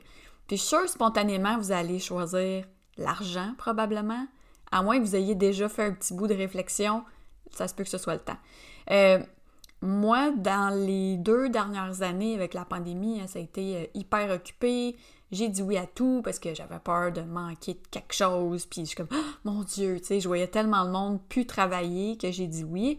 Puis 0.49 0.59
sûr, 0.59 0.89
spontanément, 0.89 1.59
vous 1.59 1.71
allez 1.71 2.01
choisir 2.01 2.65
l'argent 2.97 3.55
probablement, 3.57 4.27
à 4.73 4.83
moins 4.83 4.99
que 4.99 5.05
vous 5.05 5.17
ayez 5.17 5.35
déjà 5.35 5.69
fait 5.69 5.85
un 5.85 5.93
petit 5.93 6.15
bout 6.15 6.27
de 6.27 6.35
réflexion, 6.35 7.05
ça 7.51 7.69
se 7.69 7.75
peut 7.75 7.85
que 7.85 7.91
ce 7.91 7.99
soit 7.99 8.15
le 8.15 8.21
temps. 8.21 8.39
Euh, 8.91 9.21
moi, 9.83 10.31
dans 10.33 10.75
les 10.75 11.17
deux 11.17 11.49
dernières 11.49 12.03
années 12.03 12.35
avec 12.35 12.55
la 12.55 12.65
pandémie, 12.65 13.21
hein, 13.21 13.27
ça 13.27 13.39
a 13.39 13.43
été 13.43 13.77
euh, 13.77 13.87
hyper 13.95 14.31
occupé. 14.31 14.97
J'ai 15.33 15.49
dit 15.49 15.63
oui 15.63 15.77
à 15.77 15.87
tout 15.87 16.23
parce 16.25 16.39
que 16.41 16.55
j'avais 16.55 16.79
peur 16.81 17.13
de 17.13 17.21
manquer 17.23 17.75
de 17.75 17.87
quelque 17.91 18.15
chose. 18.15 18.67
Puis 18.67 18.83
je 18.83 18.87
suis 18.87 18.97
comme, 18.97 19.09
oh, 19.13 19.25
mon 19.45 19.63
Dieu, 19.63 20.01
tu 20.01 20.07
sais, 20.07 20.21
je 20.21 20.27
voyais 20.27 20.49
tellement 20.49 20.85
le 20.85 20.91
monde 20.91 21.21
plus 21.29 21.47
travailler 21.47 22.17
que 22.17 22.31
j'ai 22.31 22.49
dit 22.49 22.65
oui. 22.65 22.99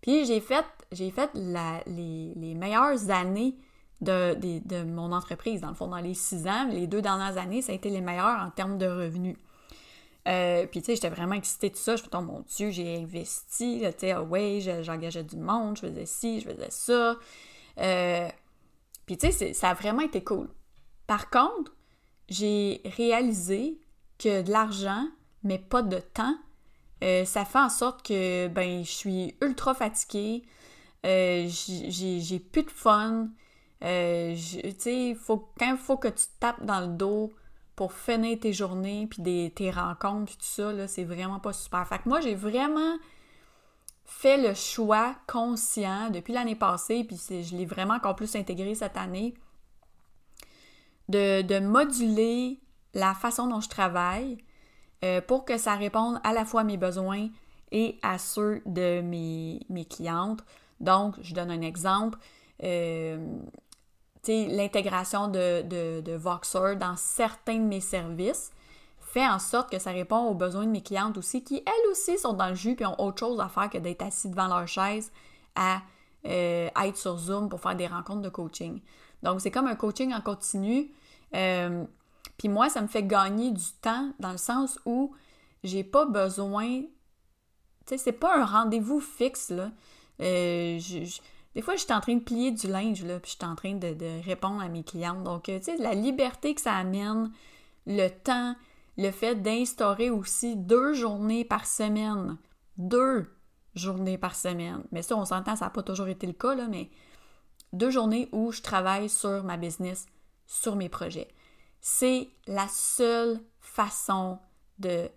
Puis 0.00 0.24
j'ai 0.24 0.40
fait, 0.40 0.64
j'ai 0.92 1.10
fait 1.10 1.30
les, 1.34 2.32
les, 2.36 2.54
meilleures 2.54 3.10
années 3.10 3.56
de, 4.00 4.34
de, 4.34 4.84
mon 4.84 5.10
entreprise. 5.12 5.60
Dans 5.60 5.68
le 5.68 5.74
fond, 5.74 5.88
dans 5.88 5.98
les 5.98 6.14
six 6.14 6.46
ans, 6.46 6.68
les 6.70 6.86
deux 6.86 7.02
dernières 7.02 7.36
années, 7.38 7.62
ça 7.62 7.72
a 7.72 7.74
été 7.74 7.90
les 7.90 8.00
meilleures 8.00 8.40
en 8.40 8.50
termes 8.50 8.78
de 8.78 8.86
revenus. 8.86 9.36
Euh, 10.28 10.66
puis, 10.66 10.80
tu 10.80 10.86
sais, 10.86 10.94
j'étais 10.94 11.10
vraiment 11.10 11.34
excitée 11.34 11.70
de 11.70 11.76
ça. 11.76 11.96
Je 11.96 12.02
me 12.02 12.08
disais, 12.08 12.18
oh 12.18 12.22
mon 12.22 12.44
Dieu, 12.56 12.70
j'ai 12.70 12.96
investi. 13.02 13.80
Tu 13.82 13.92
sais, 13.98 14.12
ah 14.12 14.22
ouais, 14.22 14.60
j'engageais 14.82 15.24
du 15.24 15.36
monde, 15.36 15.76
je 15.76 15.88
faisais 15.88 16.06
ci, 16.06 16.40
je 16.40 16.50
faisais 16.50 16.70
ça. 16.70 17.16
Euh, 17.78 18.28
puis, 19.06 19.16
tu 19.16 19.32
sais, 19.32 19.52
ça 19.54 19.70
a 19.70 19.74
vraiment 19.74 20.02
été 20.02 20.22
cool. 20.22 20.48
Par 21.08 21.30
contre, 21.30 21.74
j'ai 22.28 22.80
réalisé 22.84 23.80
que 24.18 24.42
de 24.42 24.52
l'argent, 24.52 25.08
mais 25.42 25.58
pas 25.58 25.82
de 25.82 25.98
temps, 25.98 26.36
euh, 27.02 27.24
ça 27.24 27.44
fait 27.44 27.58
en 27.58 27.70
sorte 27.70 28.06
que, 28.06 28.46
ben, 28.48 28.84
je 28.84 28.90
suis 28.90 29.34
ultra 29.42 29.74
fatiguée. 29.74 30.44
j'ai 31.02 32.38
plus 32.52 32.62
de 32.62 32.70
fun. 32.70 33.30
tu 33.80 33.86
sais, 33.86 35.16
quand 35.26 35.72
il 35.72 35.78
faut 35.78 35.96
que 35.96 36.08
tu 36.08 36.26
tapes 36.38 36.64
dans 36.64 36.80
le 36.80 36.88
dos 36.88 37.32
pour 37.74 37.92
finir 37.92 38.38
tes 38.38 38.52
journées, 38.52 39.08
puis 39.08 39.52
tes 39.52 39.70
rencontres, 39.70 40.26
puis 40.26 40.36
tout 40.36 40.44
ça, 40.44 40.86
c'est 40.88 41.04
vraiment 41.04 41.40
pas 41.40 41.52
super. 41.52 41.86
Fait 41.88 41.98
que 41.98 42.08
moi, 42.08 42.20
j'ai 42.20 42.34
vraiment 42.34 42.96
fait 44.04 44.36
le 44.36 44.54
choix 44.54 45.14
conscient 45.26 46.10
depuis 46.10 46.32
l'année 46.32 46.56
passée, 46.56 47.04
puis 47.04 47.16
je 47.16 47.56
l'ai 47.56 47.66
vraiment 47.66 47.94
encore 47.94 48.16
plus 48.16 48.34
intégré 48.36 48.74
cette 48.74 48.96
année, 48.96 49.34
de, 51.08 51.60
moduler 51.60 52.60
la 52.94 53.14
façon 53.14 53.46
dont 53.48 53.60
je 53.60 53.68
travaille 53.68 54.38
euh, 55.04 55.20
pour 55.20 55.44
que 55.44 55.58
ça 55.58 55.74
réponde 55.74 56.20
à 56.24 56.32
la 56.32 56.44
fois 56.44 56.62
à 56.62 56.64
mes 56.64 56.76
besoins 56.76 57.28
et 57.70 57.98
à 58.02 58.18
ceux 58.18 58.62
de 58.66 59.00
mes, 59.00 59.60
mes 59.68 59.84
clientes. 59.84 60.44
Donc, 60.80 61.14
je 61.20 61.34
donne 61.34 61.50
un 61.50 61.60
exemple. 61.60 62.18
Euh, 62.62 63.18
l'intégration 64.26 65.28
de, 65.28 65.62
de, 65.62 66.14
Voxer 66.14 66.76
dans 66.76 66.96
certains 66.96 67.56
de 67.56 67.64
mes 67.64 67.80
services 67.80 68.50
fait 69.00 69.26
en 69.26 69.38
sorte 69.38 69.70
que 69.70 69.78
ça 69.78 69.90
répond 69.90 70.26
aux 70.26 70.34
besoins 70.34 70.66
de 70.66 70.70
mes 70.70 70.82
clientes 70.82 71.16
aussi, 71.16 71.42
qui 71.42 71.62
elles 71.64 71.90
aussi 71.90 72.18
sont 72.18 72.34
dans 72.34 72.48
le 72.48 72.54
jus 72.54 72.76
et 72.78 72.84
ont 72.84 73.00
autre 73.00 73.20
chose 73.20 73.40
à 73.40 73.48
faire 73.48 73.70
que 73.70 73.78
d'être 73.78 74.02
assis 74.02 74.28
devant 74.28 74.48
leur 74.48 74.68
chaise 74.68 75.10
à 75.54 75.80
euh, 76.26 76.68
être 76.84 76.96
sur 76.96 77.16
Zoom 77.16 77.48
pour 77.48 77.60
faire 77.60 77.74
des 77.74 77.86
rencontres 77.86 78.20
de 78.20 78.28
coaching. 78.28 78.80
Donc, 79.22 79.40
c'est 79.40 79.50
comme 79.50 79.66
un 79.66 79.76
coaching 79.76 80.12
en 80.12 80.20
continu. 80.20 80.90
Euh, 81.34 81.84
Puis 82.36 82.48
moi, 82.48 82.68
ça 82.68 82.80
me 82.80 82.86
fait 82.86 83.02
gagner 83.02 83.50
du 83.50 83.72
temps 83.82 84.12
dans 84.18 84.32
le 84.32 84.38
sens 84.38 84.78
où 84.86 85.14
j'ai 85.64 85.84
pas 85.84 86.06
besoin. 86.06 86.82
Tu 86.82 86.88
sais, 87.86 87.98
c'est 87.98 88.12
pas 88.12 88.38
un 88.38 88.44
rendez-vous 88.44 89.00
fixe, 89.00 89.50
là. 89.50 89.70
Euh, 90.20 90.78
des 91.54 91.62
fois, 91.62 91.74
je 91.74 91.80
suis 91.84 91.92
en 91.92 92.00
train 92.00 92.14
de 92.14 92.22
plier 92.22 92.50
du 92.50 92.66
linge, 92.68 93.04
là, 93.04 93.18
puis 93.18 93.32
je 93.32 93.36
suis 93.36 93.50
en 93.50 93.56
train 93.56 93.74
de, 93.74 94.24
répondre 94.24 94.62
à 94.62 94.68
mes 94.68 94.84
clientes. 94.84 95.22
Donc, 95.24 95.48
euh, 95.48 95.58
tu 95.58 95.64
sais, 95.64 95.76
la 95.76 95.94
liberté 95.94 96.54
que 96.54 96.60
ça 96.60 96.74
amène, 96.74 97.32
le 97.86 98.08
temps, 98.08 98.54
le 98.96 99.10
fait 99.10 99.36
d'instaurer 99.36 100.10
aussi 100.10 100.56
deux 100.56 100.92
journées 100.92 101.44
par 101.44 101.66
semaine. 101.66 102.36
Deux 102.76 103.26
journées 103.74 104.18
par 104.18 104.34
semaine. 104.34 104.82
Mais 104.92 105.02
ça, 105.02 105.16
on 105.16 105.24
s'entend, 105.24 105.56
ça 105.56 105.66
n'a 105.66 105.70
pas 105.70 105.82
toujours 105.82 106.08
été 106.08 106.26
le 106.26 106.32
cas, 106.32 106.54
là, 106.54 106.68
mais 106.68 106.90
deux 107.72 107.90
journées 107.90 108.28
où 108.32 108.52
je 108.52 108.62
travaille 108.62 109.08
sur 109.08 109.44
ma 109.44 109.56
business, 109.56 110.06
sur 110.48 110.74
mes 110.74 110.88
projets. 110.88 111.28
C'est 111.80 112.28
la 112.48 112.66
seule 112.66 113.38
façon 113.60 114.40
de 114.80 115.08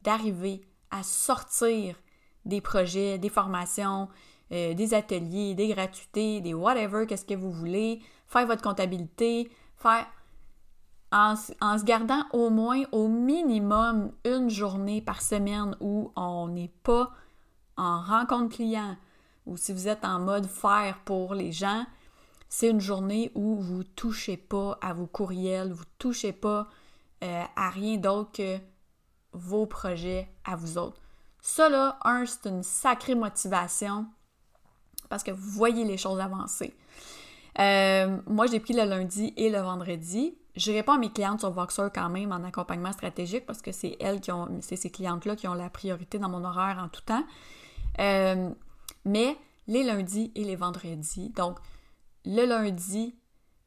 d'arriver 0.00 0.62
à 0.90 1.02
sortir 1.02 1.96
des 2.44 2.60
projets, 2.60 3.18
des 3.18 3.28
formations, 3.28 4.08
euh, 4.52 4.72
des 4.72 4.94
ateliers, 4.94 5.54
des 5.54 5.68
gratuités, 5.68 6.40
des 6.40 6.54
whatever, 6.54 7.06
qu'est-ce 7.06 7.24
que 7.24 7.34
vous 7.34 7.50
voulez, 7.50 8.00
faire 8.28 8.46
votre 8.46 8.62
comptabilité, 8.62 9.50
faire 9.76 10.06
en, 11.10 11.34
en, 11.60 11.78
se 11.78 11.84
gardant 11.84 12.22
au 12.32 12.50
moins 12.50 12.82
au 12.92 13.08
minimum 13.08 14.12
une 14.24 14.48
journée 14.48 15.02
par 15.02 15.20
semaine 15.22 15.76
où 15.80 16.12
on 16.14 16.48
n'est 16.48 16.72
pas 16.84 17.10
en 17.76 18.00
rencontre 18.00 18.54
client 18.54 18.96
ou 19.46 19.56
si 19.56 19.72
vous 19.72 19.88
êtes 19.88 20.04
en 20.04 20.20
mode 20.20 20.46
faire 20.46 20.98
pour 21.04 21.34
les 21.34 21.52
gens, 21.52 21.84
c'est 22.48 22.70
une 22.70 22.80
journée 22.80 23.30
où 23.34 23.56
vous 23.56 23.78
ne 23.78 23.82
touchez 23.82 24.36
pas 24.36 24.78
à 24.80 24.92
vos 24.92 25.06
courriels, 25.06 25.72
vous 25.72 25.84
ne 25.84 25.98
touchez 25.98 26.32
pas 26.32 26.68
euh, 27.24 27.42
à 27.56 27.70
rien 27.70 27.96
d'autre 27.96 28.32
que 28.32 28.58
vos 29.32 29.66
projets 29.66 30.28
à 30.44 30.56
vous 30.56 30.78
autres. 30.78 31.00
Ça, 31.40 31.68
là, 31.68 31.98
un, 32.04 32.26
c'est 32.26 32.48
une 32.48 32.62
sacrée 32.62 33.14
motivation 33.14 34.06
parce 35.08 35.22
que 35.22 35.30
vous 35.30 35.50
voyez 35.50 35.84
les 35.84 35.96
choses 35.96 36.20
avancer. 36.20 36.74
Euh, 37.58 38.18
moi, 38.26 38.46
j'ai 38.46 38.60
pris 38.60 38.74
le 38.74 38.84
lundi 38.84 39.32
et 39.36 39.50
le 39.50 39.58
vendredi. 39.58 40.36
Je 40.56 40.72
réponds 40.72 40.92
à 40.92 40.98
mes 40.98 41.10
clientes 41.10 41.40
sur 41.40 41.50
Voxer 41.50 41.88
quand 41.94 42.08
même 42.10 42.32
en 42.32 42.42
accompagnement 42.44 42.92
stratégique 42.92 43.46
parce 43.46 43.62
que 43.62 43.72
c'est 43.72 43.96
elles 44.00 44.20
qui 44.20 44.32
ont, 44.32 44.48
c'est 44.60 44.76
ces 44.76 44.90
clientes-là 44.90 45.36
qui 45.36 45.46
ont 45.48 45.54
la 45.54 45.70
priorité 45.70 46.18
dans 46.18 46.28
mon 46.28 46.44
horaire 46.44 46.80
en 46.82 46.88
tout 46.88 47.02
temps. 47.02 47.24
Euh, 48.00 48.50
mais 49.04 49.36
les 49.68 49.84
lundis 49.84 50.32
et 50.34 50.44
les 50.44 50.56
vendredis, 50.56 51.30
donc 51.30 51.58
le 52.26 52.44
lundi, 52.44 53.14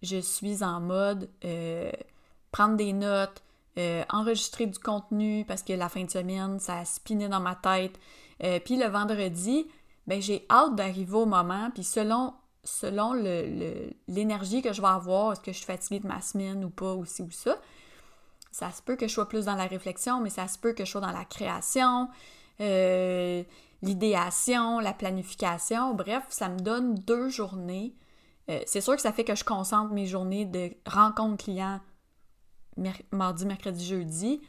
je 0.04 0.18
suis 0.18 0.64
en 0.64 0.80
mode 0.82 1.30
euh, 1.46 1.92
prendre 2.52 2.76
des 2.76 2.94
notes, 2.94 3.42
euh, 3.78 4.04
enregistrer 4.10 4.66
du 4.68 4.78
contenu 4.78 5.46
parce 5.48 5.64
que 5.64 5.74
la 5.74 5.90
fin 5.90 6.04
de 6.04 6.12
semaine, 6.12 6.60
ça 6.60 6.80
a 6.80 6.86
spiné 6.86 7.30
dans 7.30 7.40
ma 7.40 7.56
tête. 7.56 7.98
Euh, 8.44 8.60
puis 8.60 8.76
le 8.76 8.88
vendredi, 8.88 9.66
ben, 10.08 10.22
j'ai 10.22 10.46
hâte 10.50 10.76
d'arriver 10.76 11.16
au 11.16 11.26
moment, 11.26 11.72
puis 11.74 11.84
selon, 11.84 12.34
l'énergie 14.08 14.62
que 14.62 14.74
je 14.74 14.82
vais 14.82 14.88
avoir, 14.88 15.32
est-ce 15.32 15.42
que 15.42 15.52
je 15.52 15.58
suis 15.58 15.66
fatiguée 15.66 16.02
de 16.02 16.08
ma 16.08 16.22
semaine 16.22 16.64
ou 16.66 16.70
pas, 16.70 16.94
ou 16.94 17.04
ou 17.04 17.32
ça, 17.32 17.58
ça 18.52 18.72
se 18.72 18.82
peut 18.82 18.98
que 18.98 19.08
je 19.08 19.14
sois 19.14 19.30
plus 19.30 19.46
dans 19.46 19.56
la 19.56 19.68
réflexion, 19.68 20.20
mais 20.20 20.30
ça 20.30 20.48
se 20.48 20.58
peut 20.58 20.74
que 20.74 20.84
je 20.84 20.92
sois 20.92 21.02
dans 21.02 21.12
la 21.12 21.26
création, 21.26 22.10
l'idéation, 23.82 24.80
la 24.80 24.94
planification. 24.94 25.94
Bref, 25.94 26.24
ça 26.30 26.50
me 26.50 26.60
donne 26.60 26.96
deux 26.96 27.30
journées 27.30 27.94
euh, 28.50 28.60
c'est 28.66 28.82
sûr 28.82 28.96
que 28.96 29.02
ça 29.02 29.12
fait 29.12 29.24
que 29.24 29.36
je 29.36 29.44
concentre 29.44 29.94
mes 29.94 30.06
journées 30.06 30.46
de 30.46 30.72
rencontre 30.88 31.44
clients 31.44 31.80
mardi, 33.12 33.46
mercredi, 33.46 33.86
jeudi, 33.86 34.42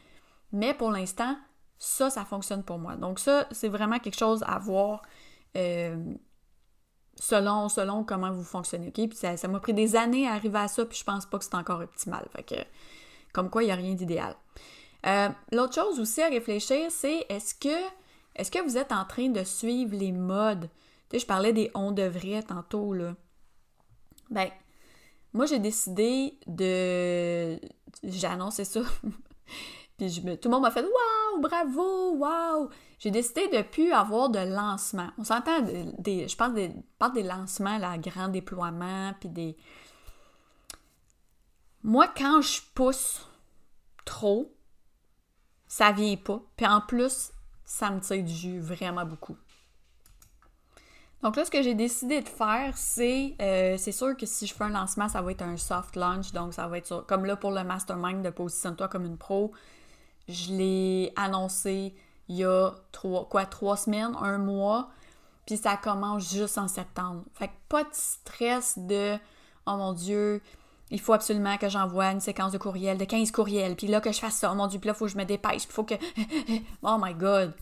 mais 0.53 0.75
pour 0.75 0.91
l'instant, 0.91 1.37
ça, 1.79 2.11
ça 2.11 2.25
fonctionne 2.25 2.63
pour 2.63 2.79
moi. 2.79 2.97
Donc 2.97 3.19
ça, 3.19 3.47
c'est 3.51 3.69
vraiment 3.69 3.99
quelque 3.99 4.19
chose 4.19 4.45
à 4.47 4.59
voir 4.59 5.03
euh, 5.57 6.15
selon, 7.17 7.69
selon 7.69 8.05
comment 8.05 8.31
vous 8.31 8.45
fonctionnez. 8.45 8.91
Puis 8.91 9.09
ça, 9.15 9.49
m'a 9.49 9.61
pris 9.61 9.75
des 9.75 9.97
années 9.97 10.29
à 10.29 10.35
arriver 10.35 10.59
à 10.59 10.69
ça, 10.69 10.85
puis 10.85 10.99
je 10.99 11.05
pense 11.05 11.27
pas 11.27 11.39
que 11.39 11.45
c'est 11.45 11.55
encore 11.55 11.81
optimal. 11.81 12.27
Fait 12.35 12.43
que, 12.43 12.55
comme 13.33 13.51
quoi, 13.51 13.63
il 13.63 13.67
n'y 13.67 13.73
a 13.73 13.77
rien 13.77 13.95
d'idéal. 13.95 14.37
Euh, 15.07 15.31
l'autre 15.53 15.75
chose 15.75 15.99
aussi 15.99 16.21
à 16.23 16.29
réfléchir, 16.29 16.91
c'est 16.91 17.25
est-ce 17.29 17.55
que, 17.55 17.89
est-ce 18.37 18.51
que 18.51 18.63
vous 18.63 18.77
êtes 18.77 18.93
en 18.93 19.05
train 19.05 19.29
de 19.29 19.43
suivre 19.45 19.97
les 19.97 20.13
modes? 20.13 20.69
Tu 21.09 21.19
je 21.19 21.27
parlais 21.27 21.53
des 21.53 21.71
on 21.75 21.91
devrait 21.91 22.43
tantôt, 22.43 22.93
là. 22.93 23.15
Ben, 24.31 24.49
moi, 25.33 25.47
j'ai 25.47 25.59
décidé 25.59 26.39
de. 26.47 27.59
J'ai 28.03 28.27
annoncé 28.27 28.65
ça. 28.65 28.81
Puis 29.99 30.09
je 30.09 30.23
me... 30.23 30.37
tout 30.37 30.49
le 30.49 30.55
monde 30.55 30.63
m'a 30.63 30.71
fait 30.71 30.83
Waouh, 30.83 31.41
bravo, 31.41 32.17
waouh! 32.17 32.71
J'ai 32.99 33.11
décidé 33.11 33.49
de 33.49 33.63
plus 33.63 33.93
avoir 33.93 34.31
de 34.31 34.39
lancement. 34.39 35.11
On 35.19 35.25
s'entend 35.25 35.61
des. 35.99 36.29
Je 36.29 36.37
parle 36.37 36.55
des, 36.55 36.73
parle 36.99 37.15
des 37.15 37.23
lancements, 37.23 37.79
grand 37.99 38.29
déploiement, 38.29 39.15
puis 39.21 39.29
des. 39.29 39.57
Moi, 41.83 42.09
quand 42.09 42.43
je 42.43 42.61
pousse 42.75 43.27
trop, 44.05 44.53
ça 45.67 45.93
vient 45.93 46.17
pas. 46.17 46.43
Puis 46.57 46.67
en 46.67 46.81
plus, 46.81 47.33
ça 47.65 47.91
me 47.91 48.01
tire 48.01 48.23
du 48.23 48.33
jus 48.33 48.61
vraiment 48.61 49.05
beaucoup. 49.05 49.37
Donc 51.23 51.37
là, 51.37 51.45
ce 51.45 51.51
que 51.51 51.63
j'ai 51.63 51.75
décidé 51.75 52.23
de 52.23 52.29
faire, 52.29 52.73
c'est, 52.77 53.35
euh, 53.43 53.77
c'est 53.77 53.93
sûr 53.93 54.17
que 54.17 54.25
si 54.25 54.47
je 54.47 54.55
fais 54.55 54.65
un 54.65 54.71
lancement, 54.71 55.09
ça 55.09 55.21
va 55.21 55.33
être 55.33 55.43
un 55.43 55.59
soft 55.59 55.95
launch, 55.97 56.33
donc 56.33 56.55
ça 56.55 56.67
va 56.67 56.79
être 56.79 57.05
comme 57.07 57.27
là 57.27 57.37
pour 57.37 57.51
le 57.51 57.63
mastermind 57.63 58.23
de 58.23 58.31
Positionne-toi 58.31 58.89
comme 58.89 59.05
une 59.05 59.19
pro. 59.19 59.53
Je 60.29 60.53
l'ai 60.53 61.13
annoncé 61.17 61.95
il 62.29 62.37
y 62.37 62.45
a 62.45 62.71
trois, 62.93 63.29
quoi, 63.29 63.45
trois 63.45 63.77
semaines, 63.77 64.15
un 64.23 64.39
mois, 64.39 64.89
puis 65.47 65.59
ça 65.59 65.77
commence 65.77 66.33
juste 66.33 66.57
en 66.57 66.69
septembre. 66.69 67.25
Fait 67.35 67.49
que 67.49 67.53
pas 67.69 67.83
de 67.83 67.91
stress 67.93 68.79
de, 68.79 69.17
oh 69.67 69.77
mon 69.77 69.93
Dieu, 69.93 70.41
il 70.91 71.01
faut 71.01 71.13
absolument 71.13 71.59
que 71.59 71.69
j'envoie 71.69 72.07
une 72.13 72.21
séquence 72.21 72.53
de 72.53 72.59
courriel, 72.59 72.97
de 72.97 73.05
15 73.05 73.31
courriels, 73.31 73.77
puis 73.77 73.89
là 73.89 74.01
que 74.01 74.11
je 74.11 74.19
fasse 74.19 74.37
ça, 74.37 74.51
oh 74.51 74.55
mon 74.55 74.69
Dieu, 74.69 74.79
puis 74.79 74.89
là, 74.89 74.95
faut 74.95 75.05
que 75.05 75.11
je 75.11 75.19
me 75.19 75.25
dépêche, 75.25 75.65
il 75.65 75.73
faut 75.73 75.85
que... 75.85 75.95
oh 76.83 76.97
my 76.99 77.13
God! 77.15 77.53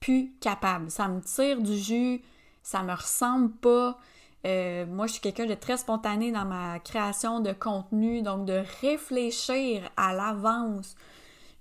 Plus 0.00 0.32
capable. 0.40 0.90
Ça 0.90 1.08
me 1.08 1.20
tire 1.20 1.60
du 1.60 1.76
jus 1.76 2.22
ça 2.66 2.82
me 2.82 2.92
ressemble 2.92 3.52
pas. 3.52 3.96
Euh, 4.44 4.86
moi, 4.86 5.06
je 5.06 5.12
suis 5.12 5.20
quelqu'un 5.20 5.46
de 5.46 5.54
très 5.54 5.76
spontané 5.76 6.32
dans 6.32 6.44
ma 6.44 6.80
création 6.80 7.38
de 7.38 7.52
contenu, 7.52 8.22
donc 8.22 8.44
de 8.44 8.60
réfléchir 8.80 9.88
à 9.96 10.12
l'avance 10.12 10.96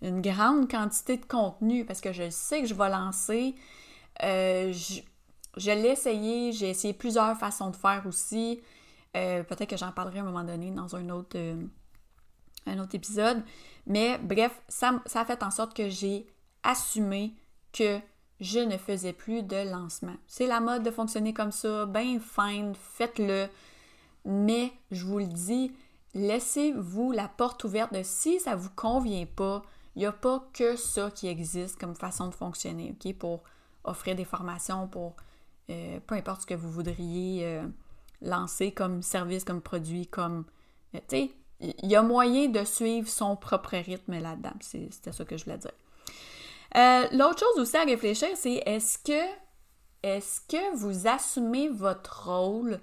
une 0.01 0.19
grande 0.19 0.67
quantité 0.67 1.17
de 1.17 1.25
contenu 1.25 1.85
parce 1.85 2.01
que 2.01 2.11
je 2.11 2.31
sais 2.31 2.61
que 2.61 2.67
je 2.67 2.73
vais 2.73 2.89
lancer. 2.89 3.53
Euh, 4.23 4.73
je, 4.73 5.71
l'ai 5.71 5.89
essayé, 5.89 6.51
j'ai 6.53 6.71
essayé 6.71 6.95
plusieurs 6.95 7.37
façons 7.37 7.69
de 7.69 7.75
faire 7.75 8.01
aussi. 8.07 8.59
Euh, 9.15 9.43
peut-être 9.43 9.69
que 9.69 9.77
j'en 9.77 9.91
parlerai 9.91 10.17
à 10.17 10.21
un 10.23 10.25
moment 10.25 10.43
donné 10.43 10.71
dans 10.71 10.95
un 10.95 11.07
autre, 11.09 11.37
un 12.65 12.79
autre 12.79 12.95
épisode. 12.95 13.43
Mais 13.85 14.17
bref, 14.17 14.59
ça, 14.69 15.03
ça 15.05 15.21
a 15.21 15.25
fait 15.25 15.43
en 15.43 15.51
sorte 15.51 15.75
que 15.75 15.87
j'ai 15.87 16.25
assumé 16.63 17.35
que 17.73 17.99
je 18.39 18.59
ne 18.59 18.77
faisais 18.77 19.13
plus 19.13 19.43
de 19.43 19.69
lancement. 19.69 20.15
C'est 20.27 20.47
la 20.47 20.59
mode 20.59 20.83
de 20.83 20.91
fonctionner 20.91 21.33
comme 21.33 21.51
ça, 21.51 21.85
ben 21.85 22.19
fine, 22.19 22.73
faites-le. 22.75 23.47
Mais 24.25 24.73
je 24.91 25.05
vous 25.05 25.19
le 25.19 25.27
dis, 25.27 25.71
laissez-vous 26.13 27.11
la 27.11 27.27
porte 27.27 27.63
ouverte 27.63 27.93
de 27.93 28.01
si 28.03 28.39
ça 28.39 28.51
ne 28.51 28.59
vous 28.59 28.71
convient 28.75 29.25
pas, 29.25 29.61
il 29.95 29.99
n'y 29.99 30.05
a 30.05 30.11
pas 30.11 30.45
que 30.53 30.75
ça 30.75 31.09
qui 31.11 31.27
existe 31.27 31.79
comme 31.79 31.95
façon 31.95 32.27
de 32.27 32.33
fonctionner, 32.33 32.93
OK? 32.93 33.13
Pour 33.15 33.43
offrir 33.83 34.15
des 34.15 34.25
formations, 34.25 34.87
pour 34.87 35.15
euh, 35.69 35.99
peu 36.05 36.15
importe 36.15 36.41
ce 36.41 36.47
que 36.47 36.53
vous 36.53 36.69
voudriez 36.69 37.45
euh, 37.45 37.65
lancer 38.21 38.71
comme 38.71 39.01
service, 39.01 39.43
comme 39.43 39.61
produit, 39.61 40.07
comme. 40.07 40.45
Euh, 40.95 40.99
tu 41.07 41.17
sais, 41.17 41.31
il 41.61 41.89
y 41.89 41.95
a 41.95 42.01
moyen 42.01 42.49
de 42.49 42.63
suivre 42.65 43.07
son 43.07 43.35
propre 43.35 43.77
rythme 43.77 44.19
là-dedans. 44.19 44.53
C'était 44.59 45.11
ça 45.11 45.23
que 45.23 45.37
je 45.37 45.45
voulais 45.45 45.57
dire. 45.57 45.71
Euh, 46.75 47.07
l'autre 47.13 47.39
chose 47.39 47.61
aussi 47.61 47.77
à 47.77 47.83
réfléchir, 47.83 48.29
c'est 48.35 48.61
est-ce 48.65 48.97
que 48.99 49.45
est-ce 50.03 50.41
que 50.41 50.75
vous 50.75 51.07
assumez 51.07 51.69
votre 51.69 52.29
rôle? 52.29 52.79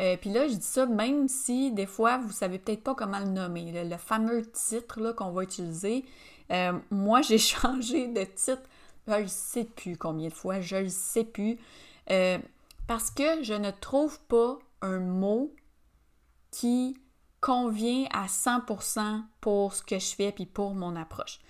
Euh, 0.00 0.16
puis 0.16 0.30
là, 0.30 0.48
je 0.48 0.54
dis 0.54 0.62
ça 0.62 0.86
même 0.86 1.28
si 1.28 1.70
des 1.72 1.86
fois, 1.86 2.18
vous 2.18 2.32
savez 2.32 2.58
peut-être 2.58 2.82
pas 2.82 2.94
comment 2.94 3.18
le 3.18 3.26
nommer. 3.26 3.84
Le, 3.84 3.96
fameux 3.98 4.50
titre 4.50 5.12
qu'on 5.12 5.32
va 5.32 5.42
utiliser. 5.42 6.04
Euh, 6.50 6.72
moi, 6.90 7.20
j'ai 7.22 7.38
changé 7.38 8.08
de 8.08 8.24
titre, 8.24 8.62
je 9.06 9.14
ne 9.14 9.26
sais 9.26 9.64
plus 9.64 9.96
combien 9.96 10.28
de 10.28 10.34
fois, 10.34 10.60
je 10.60 10.76
ne 10.76 10.88
sais 10.88 11.24
plus. 11.24 11.58
parce 12.86 13.10
que 13.10 13.42
je 13.42 13.54
ne 13.54 13.70
trouve 13.70 14.20
pas 14.20 14.58
un 14.82 14.98
mot 14.98 15.54
qui 16.50 16.96
convient 17.40 18.06
à 18.12 18.26
100% 18.26 19.22
pour 19.40 19.74
ce 19.74 19.82
que 19.82 19.98
je 19.98 20.14
fais 20.14 20.32
puis 20.32 20.46
pour 20.46 20.74
mon 20.74 20.94
approche. 20.96 21.40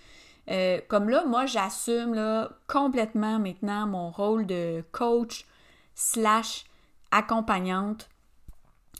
Euh, 0.50 0.80
comme 0.88 1.08
là, 1.08 1.24
moi, 1.24 1.46
j'assume 1.46 2.48
complètement 2.66 3.38
maintenant 3.38 3.86
mon 3.86 4.10
rôle 4.10 4.46
de 4.46 4.84
coach 4.92 5.46
slash 5.94 6.64
accompagnante, 7.10 8.08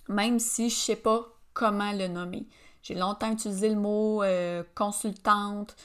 même 0.09 0.39
si 0.39 0.71
je 0.71 0.75
ne 0.75 0.81
sais 0.81 0.97
pas 0.97 1.27
comment 1.55 1.93
le 1.93 2.09
nommer. 2.09 2.47
J'ai 2.83 2.95
longtemps 2.95 3.33
utilisé 3.33 3.69
le 3.69 3.77
mot 3.77 4.23
euh, 4.23 4.63
consultante. 4.75 5.77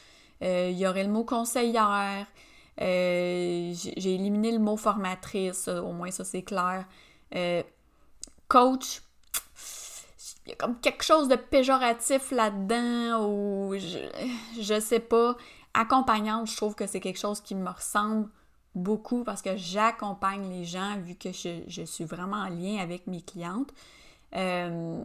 Euh, 0.43 0.69
il 0.71 0.77
y 0.77 0.87
aurait 0.87 1.03
le 1.03 1.11
mot 1.11 1.23
conseillère. 1.23 2.25
J'ai 2.77 3.73
éliminé 3.95 4.51
le 4.51 4.59
mot 4.59 4.77
formatrice, 4.77 5.67
au 5.67 5.91
moins 5.93 6.11
ça 6.11 6.23
c'est 6.23 6.43
clair. 6.43 6.85
coach, 8.47 9.01
il 10.47 10.51
y 10.51 10.53
a 10.53 10.55
comme 10.55 10.79
quelque 10.79 11.03
chose 11.03 11.27
de 11.27 11.35
péjoratif 11.35 12.31
là-dedans 12.31 13.25
ou 13.27 13.75
je, 13.77 13.99
je 14.61 14.79
sais 14.79 15.01
pas. 15.01 15.35
Accompagnante, 15.73 16.49
je 16.49 16.55
trouve 16.55 16.73
que 16.73 16.87
c'est 16.87 17.01
quelque 17.01 17.19
chose 17.19 17.41
qui 17.41 17.53
me 17.53 17.69
ressemble 17.69 18.29
beaucoup 18.73 19.23
parce 19.23 19.41
que 19.41 19.57
j'accompagne 19.57 20.49
les 20.49 20.63
gens 20.63 20.97
vu 20.99 21.15
que 21.15 21.31
je, 21.31 21.83
suis 21.83 22.05
vraiment 22.05 22.37
en 22.37 22.49
lien 22.49 22.77
avec 22.77 23.07
mes 23.07 23.21
clientes. 23.21 23.71
Euh, 24.35 25.03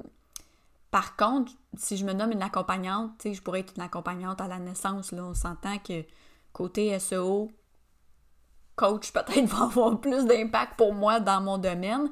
par 0.92 1.16
contre, 1.16 1.52
si 1.76 1.96
je 1.96 2.04
me 2.04 2.12
nomme 2.12 2.32
une 2.32 2.42
accompagnante, 2.42 3.12
je 3.24 3.40
pourrais 3.40 3.60
être 3.60 3.72
une 3.76 3.82
accompagnante 3.82 4.40
à 4.40 4.46
la 4.46 4.58
naissance. 4.58 5.10
Là, 5.10 5.24
on 5.24 5.34
s'entend 5.34 5.78
que 5.78 6.04
côté 6.52 6.96
SEO, 7.00 7.50
coach 8.76 9.10
peut-être 9.12 9.44
va 9.46 9.64
avoir 9.64 10.00
plus 10.00 10.24
d'impact 10.26 10.76
pour 10.76 10.94
moi 10.94 11.18
dans 11.18 11.40
mon 11.40 11.58
domaine. 11.58 12.08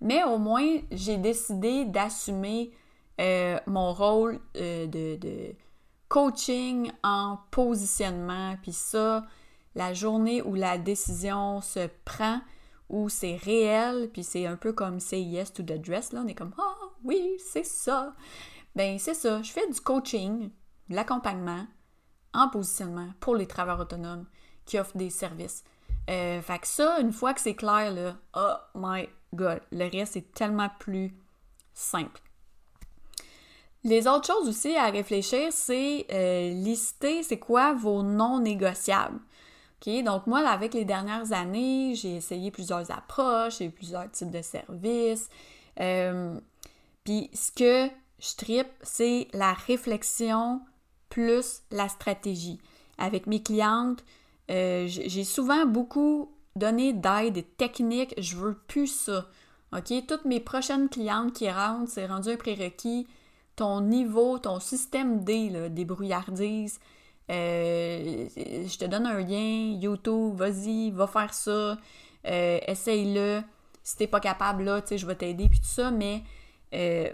Mais 0.00 0.22
au 0.24 0.38
moins, 0.38 0.78
j'ai 0.90 1.18
décidé 1.18 1.84
d'assumer 1.84 2.72
euh, 3.20 3.58
mon 3.66 3.92
rôle 3.92 4.40
euh, 4.56 4.86
de, 4.86 5.54
coaching 6.08 6.90
en 7.04 7.38
positionnement. 7.50 8.56
Puis 8.62 8.72
ça, 8.72 9.26
la 9.74 9.92
journée 9.94 10.42
où 10.42 10.54
la 10.54 10.78
décision 10.78 11.60
se 11.60 11.88
prend, 12.04 12.40
où 12.88 13.08
c'est 13.08 13.36
réel, 13.36 14.10
puis 14.12 14.24
c'est 14.24 14.46
un 14.46 14.56
peu 14.56 14.72
comme 14.72 14.98
say 14.98 15.20
yes 15.20 15.52
to 15.52 15.62
the 15.62 15.80
dress, 15.80 16.12
là, 16.12 16.22
on 16.24 16.26
est 16.26 16.34
comme 16.34 16.54
ah 16.58 16.74
oui, 17.04 17.36
c'est 17.38 17.64
ça. 17.64 18.14
Ben 18.74 18.98
c'est 18.98 19.14
ça, 19.14 19.42
je 19.42 19.52
fais 19.52 19.68
du 19.68 19.80
coaching, 19.80 20.50
de 20.88 20.94
l'accompagnement 20.94 21.66
en 22.32 22.48
positionnement 22.48 23.10
pour 23.20 23.36
les 23.36 23.46
travailleurs 23.46 23.80
autonomes 23.80 24.26
qui 24.64 24.78
offrent 24.78 24.96
des 24.96 25.10
services. 25.10 25.64
Euh, 26.08 26.40
fait 26.40 26.58
que 26.58 26.66
ça, 26.66 26.98
une 27.00 27.12
fois 27.12 27.34
que 27.34 27.40
c'est 27.40 27.54
clair, 27.54 27.92
là, 27.92 28.16
oh 28.34 28.56
my 28.74 29.08
le 29.32 29.90
reste 29.90 30.16
est 30.16 30.32
tellement 30.34 30.70
plus 30.78 31.14
simple. 31.74 32.20
Les 33.82 34.06
autres 34.06 34.26
choses 34.26 34.48
aussi 34.48 34.76
à 34.76 34.90
réfléchir, 34.90 35.48
c'est 35.52 36.06
euh, 36.12 36.50
lister 36.50 37.22
c'est 37.22 37.38
quoi 37.38 37.72
vos 37.72 38.02
non 38.02 38.40
négociables. 38.40 39.20
Donc 39.86 40.26
moi, 40.26 40.46
avec 40.46 40.74
les 40.74 40.84
dernières 40.84 41.32
années, 41.32 41.94
j'ai 41.94 42.16
essayé 42.16 42.50
plusieurs 42.50 42.90
approches, 42.90 43.60
et 43.60 43.70
plusieurs 43.70 44.10
types 44.10 44.30
de 44.30 44.42
services. 44.42 45.30
Euh, 45.80 46.38
puis 47.04 47.30
ce 47.32 47.50
que 47.50 47.90
je 48.18 48.36
tripe, 48.36 48.68
c'est 48.82 49.28
la 49.32 49.54
réflexion 49.54 50.60
plus 51.08 51.62
la 51.70 51.88
stratégie. 51.88 52.60
Avec 52.98 53.26
mes 53.26 53.42
clientes, 53.42 54.04
euh, 54.50 54.84
j'ai 54.86 55.24
souvent 55.24 55.64
beaucoup 55.64 56.30
donné 56.56 56.92
d'aide 56.92 57.36
et 57.36 57.42
techniques. 57.42 58.14
Je 58.18 58.36
veux 58.36 58.54
plus 58.54 58.86
ça. 58.86 59.26
OK? 59.72 59.92
Toutes 60.06 60.24
mes 60.24 60.40
prochaines 60.40 60.88
clientes 60.88 61.32
qui 61.32 61.50
rentrent, 61.50 61.90
c'est 61.90 62.06
rendu 62.06 62.30
un 62.30 62.36
prérequis. 62.36 63.06
Ton 63.56 63.80
niveau, 63.80 64.38
ton 64.38 64.58
système 64.58 65.22
D, 65.22 65.68
débrouillardise, 65.70 66.80
euh, 67.30 68.26
je 68.36 68.76
te 68.76 68.84
donne 68.86 69.06
un 69.06 69.20
lien, 69.20 69.78
YouTube, 69.80 70.34
vas-y, 70.34 70.90
va 70.90 71.06
faire 71.06 71.32
ça, 71.32 71.78
euh, 72.26 72.58
essaye-le. 72.66 73.42
Si 73.82 73.96
t'es 73.96 74.06
pas 74.06 74.20
capable, 74.20 74.64
là, 74.64 74.82
tu 74.82 74.88
sais, 74.88 74.98
je 74.98 75.06
vais 75.06 75.14
t'aider, 75.14 75.48
puis 75.48 75.60
tout 75.60 75.66
ça, 75.66 75.90
mais 75.90 76.22
euh, 76.74 77.08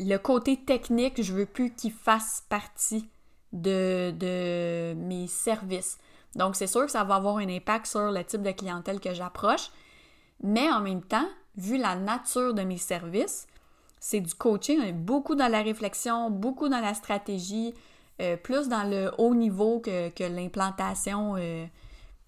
le 0.00 0.16
côté 0.18 0.56
technique, 0.64 1.22
je 1.22 1.32
veux 1.32 1.46
plus 1.46 1.74
qu'il 1.74 1.92
fasse 1.92 2.44
partie 2.48 3.08
de, 3.52 4.12
de 4.16 4.94
mes 4.94 5.26
services. 5.26 5.98
Donc, 6.34 6.56
c'est 6.56 6.66
sûr 6.66 6.84
que 6.86 6.90
ça 6.90 7.04
va 7.04 7.16
avoir 7.16 7.38
un 7.38 7.48
impact 7.48 7.86
sur 7.86 8.10
le 8.10 8.24
type 8.24 8.42
de 8.42 8.52
clientèle 8.52 9.00
que 9.00 9.14
j'approche, 9.14 9.70
mais 10.42 10.70
en 10.70 10.80
même 10.80 11.02
temps, 11.02 11.28
vu 11.56 11.78
la 11.78 11.96
nature 11.96 12.54
de 12.54 12.62
mes 12.62 12.76
services, 12.76 13.46
c'est 14.00 14.20
du 14.20 14.34
coaching, 14.34 14.92
beaucoup 14.92 15.34
dans 15.34 15.50
la 15.50 15.62
réflexion, 15.62 16.30
beaucoup 16.30 16.68
dans 16.68 16.80
la 16.80 16.94
stratégie, 16.94 17.74
euh, 18.20 18.36
plus 18.36 18.68
dans 18.68 18.88
le 18.88 19.10
haut 19.18 19.34
niveau 19.34 19.80
que, 19.80 20.28
l'implantation 20.28 21.34
euh, 21.36 21.66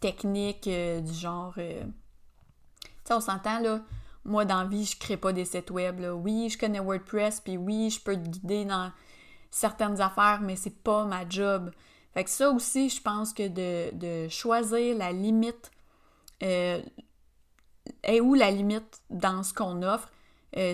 technique 0.00 0.66
euh, 0.66 1.00
du 1.00 1.12
genre. 1.12 1.54
tu 1.54 3.12
on 3.12 3.20
s'entend 3.20 3.60
là. 3.60 3.80
Moi, 4.24 4.44
dans 4.44 4.66
vie, 4.66 4.84
je 4.84 4.98
crée 4.98 5.16
pas 5.16 5.32
des 5.32 5.44
sites 5.44 5.70
web. 5.70 6.00
Oui, 6.22 6.50
je 6.50 6.58
connais 6.58 6.78
WordPress, 6.78 7.40
puis 7.40 7.56
oui, 7.56 7.90
je 7.90 8.00
peux 8.00 8.14
te 8.14 8.28
guider 8.28 8.64
dans 8.64 8.92
certaines 9.50 10.00
affaires, 10.00 10.40
mais 10.42 10.56
c'est 10.56 10.82
pas 10.82 11.04
ma 11.06 11.28
job. 11.28 11.70
Fait 12.14 12.24
que 12.24 12.30
ça 12.30 12.50
aussi, 12.50 12.88
je 12.88 13.00
pense 13.00 13.32
que 13.32 13.48
de, 13.92 14.28
choisir 14.28 14.96
la 14.96 15.12
limite, 15.12 15.70
est 16.40 16.82
où 18.20 18.34
la 18.34 18.50
limite 18.50 19.00
dans 19.10 19.42
ce 19.42 19.54
qu'on 19.54 19.82
offre, 19.82 20.10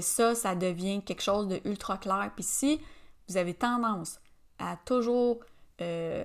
ça, 0.00 0.34
ça 0.34 0.54
devient 0.54 1.02
quelque 1.04 1.22
chose 1.22 1.48
de 1.48 1.60
ultra 1.64 1.98
clair. 1.98 2.30
Puis 2.34 2.44
si 2.44 2.80
vous 3.28 3.36
avez 3.36 3.54
tendance 3.54 4.18
à 4.58 4.76
toujours 4.84 5.40
euh, 5.80 6.24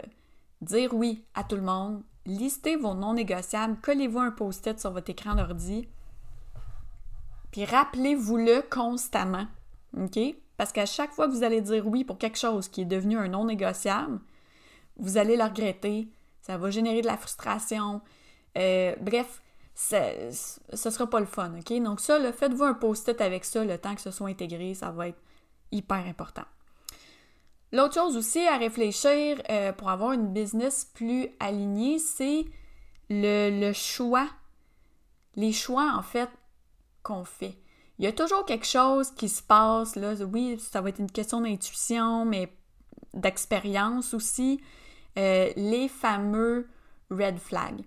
dire 0.62 0.93
oui 0.93 1.26
à 1.34 1.43
tout 1.43 1.56
le 1.56 1.62
monde. 1.62 2.04
Listez 2.26 2.76
vos 2.76 2.93
non 2.93 3.13
négociables, 3.13 3.78
collez-vous 3.82 4.19
un 4.19 4.32
post-it 4.32 4.80
sur 4.80 4.91
votre 4.91 5.10
écran 5.10 5.36
d'ordi, 5.36 5.88
puis 7.52 7.65
rappelez-vous-le 7.65 8.62
constamment. 8.69 9.47
OK? 9.97 10.19
Parce 10.56 10.71
qu'à 10.71 10.86
chaque 10.86 11.13
fois 11.13 11.28
que 11.28 11.34
vous 11.34 11.43
allez 11.43 11.62
dire 11.62 11.88
oui 11.88 12.04
pour 12.04 12.19
quelque 12.19 12.38
chose 12.38 12.67
qui 12.67 12.82
est 12.82 12.86
devenu 12.86 13.17
un 13.17 13.28
non 13.28 13.45
négociable, 13.45 14.19
vous 14.97 15.17
allez 15.17 15.38
le 15.38 15.43
regretter, 15.43 16.08
ça 16.41 16.58
va 16.58 16.69
générer 16.69 17.01
de 17.01 17.08
la 17.08 17.17
frustration. 17.17 18.01
Euh, 18.58 18.95
bref, 18.99 19.41
ce 19.73 20.32
sera 20.73 21.08
pas 21.08 21.19
le 21.19 21.25
fun, 21.25 21.54
OK? 21.58 21.82
Donc 21.82 21.99
ça, 21.99 22.32
faites-vous 22.34 22.63
un 22.63 22.73
post-it 22.73 23.19
avec 23.21 23.45
ça, 23.45 23.63
le 23.63 23.77
temps 23.77 23.95
que 23.95 24.01
ce 24.01 24.12
soit 24.12 24.30
intégré, 24.30 24.73
ça 24.73 24.91
va 24.91 25.10
être 25.10 25.19
hyper 25.71 26.06
important. 26.06 26.43
L'autre 27.71 27.93
chose 27.93 28.17
aussi 28.17 28.39
à 28.47 28.58
réfléchir 28.58 29.41
euh, 29.49 29.71
pour 29.71 29.89
avoir 29.89 30.12
une 30.12 30.34
business 30.34 30.89
plus 30.93 31.30
alignée, 31.39 31.99
c'est 31.99 32.45
le, 33.10 33.71
choix. 33.71 34.27
Les 35.36 35.54
choix, 35.54 35.93
en 35.95 36.01
fait, 36.01 36.30
qu'on 37.01 37.23
fait. 37.23 37.58
Il 37.97 38.06
y 38.06 38.08
a 38.08 38.12
toujours 38.12 38.45
quelque 38.45 38.65
chose 38.65 39.12
qui 39.12 39.30
se 39.30 39.41
passe, 39.41 39.95
là. 39.95 40.15
Oui, 40.15 40.60
ça 40.60 40.82
va 40.82 40.89
être 40.89 40.99
une 40.99 41.12
question 41.12 41.41
d'intuition, 41.41 42.25
mais 42.25 42.51
d'expérience 43.13 44.13
aussi. 44.13 44.60
Euh, 45.17 45.52
les 45.58 45.89
fameux 45.89 46.67
red 47.10 47.38
flags. 47.38 47.84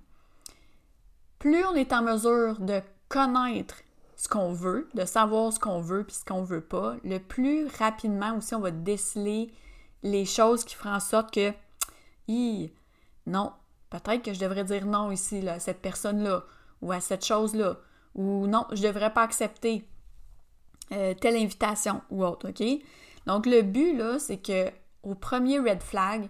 Plus 1.38 1.64
on 1.64 1.74
est 1.74 1.92
en 1.92 2.02
mesure 2.02 2.60
de 2.60 2.82
connaître 3.08 3.76
ce 4.16 4.28
qu'on 4.28 4.52
veut, 4.52 4.88
de 4.94 5.04
savoir 5.04 5.52
ce 5.52 5.58
qu'on 5.58 5.80
veut 5.80 6.04
puis 6.04 6.16
ce 6.16 6.24
qu'on 6.24 6.42
veut 6.42 6.60
pas, 6.60 6.96
le 7.02 7.18
plus 7.18 7.66
rapidement 7.78 8.36
aussi 8.36 8.54
on 8.54 8.60
va 8.60 8.70
déceler 8.70 9.52
les 10.02 10.26
choses 10.26 10.64
qui 10.64 10.74
feront 10.74 10.94
en 10.94 11.00
sorte 11.00 11.32
que, 11.32 11.52
non, 13.26 13.52
peut-être 13.88 14.22
que 14.22 14.34
je 14.34 14.40
devrais 14.40 14.64
dire 14.64 14.86
non 14.86 15.10
ici, 15.10 15.48
à 15.48 15.58
cette 15.58 15.80
personne-là, 15.80 16.44
ou 16.82 16.92
à 16.92 17.00
cette 17.00 17.24
chose-là, 17.24 17.78
ou 18.14 18.46
non, 18.46 18.66
je 18.72 18.82
ne 18.82 18.88
devrais 18.88 19.12
pas 19.12 19.22
accepter 19.22 19.88
euh, 20.92 21.14
telle 21.14 21.36
invitation 21.36 22.02
ou 22.10 22.24
autre, 22.24 22.50
OK? 22.50 22.62
Donc, 23.26 23.46
le 23.46 23.62
but, 23.62 23.96
là, 23.96 24.18
c'est 24.18 24.36
que 24.36 24.70
au 25.02 25.14
premier 25.14 25.58
red 25.58 25.82
flag, 25.82 26.28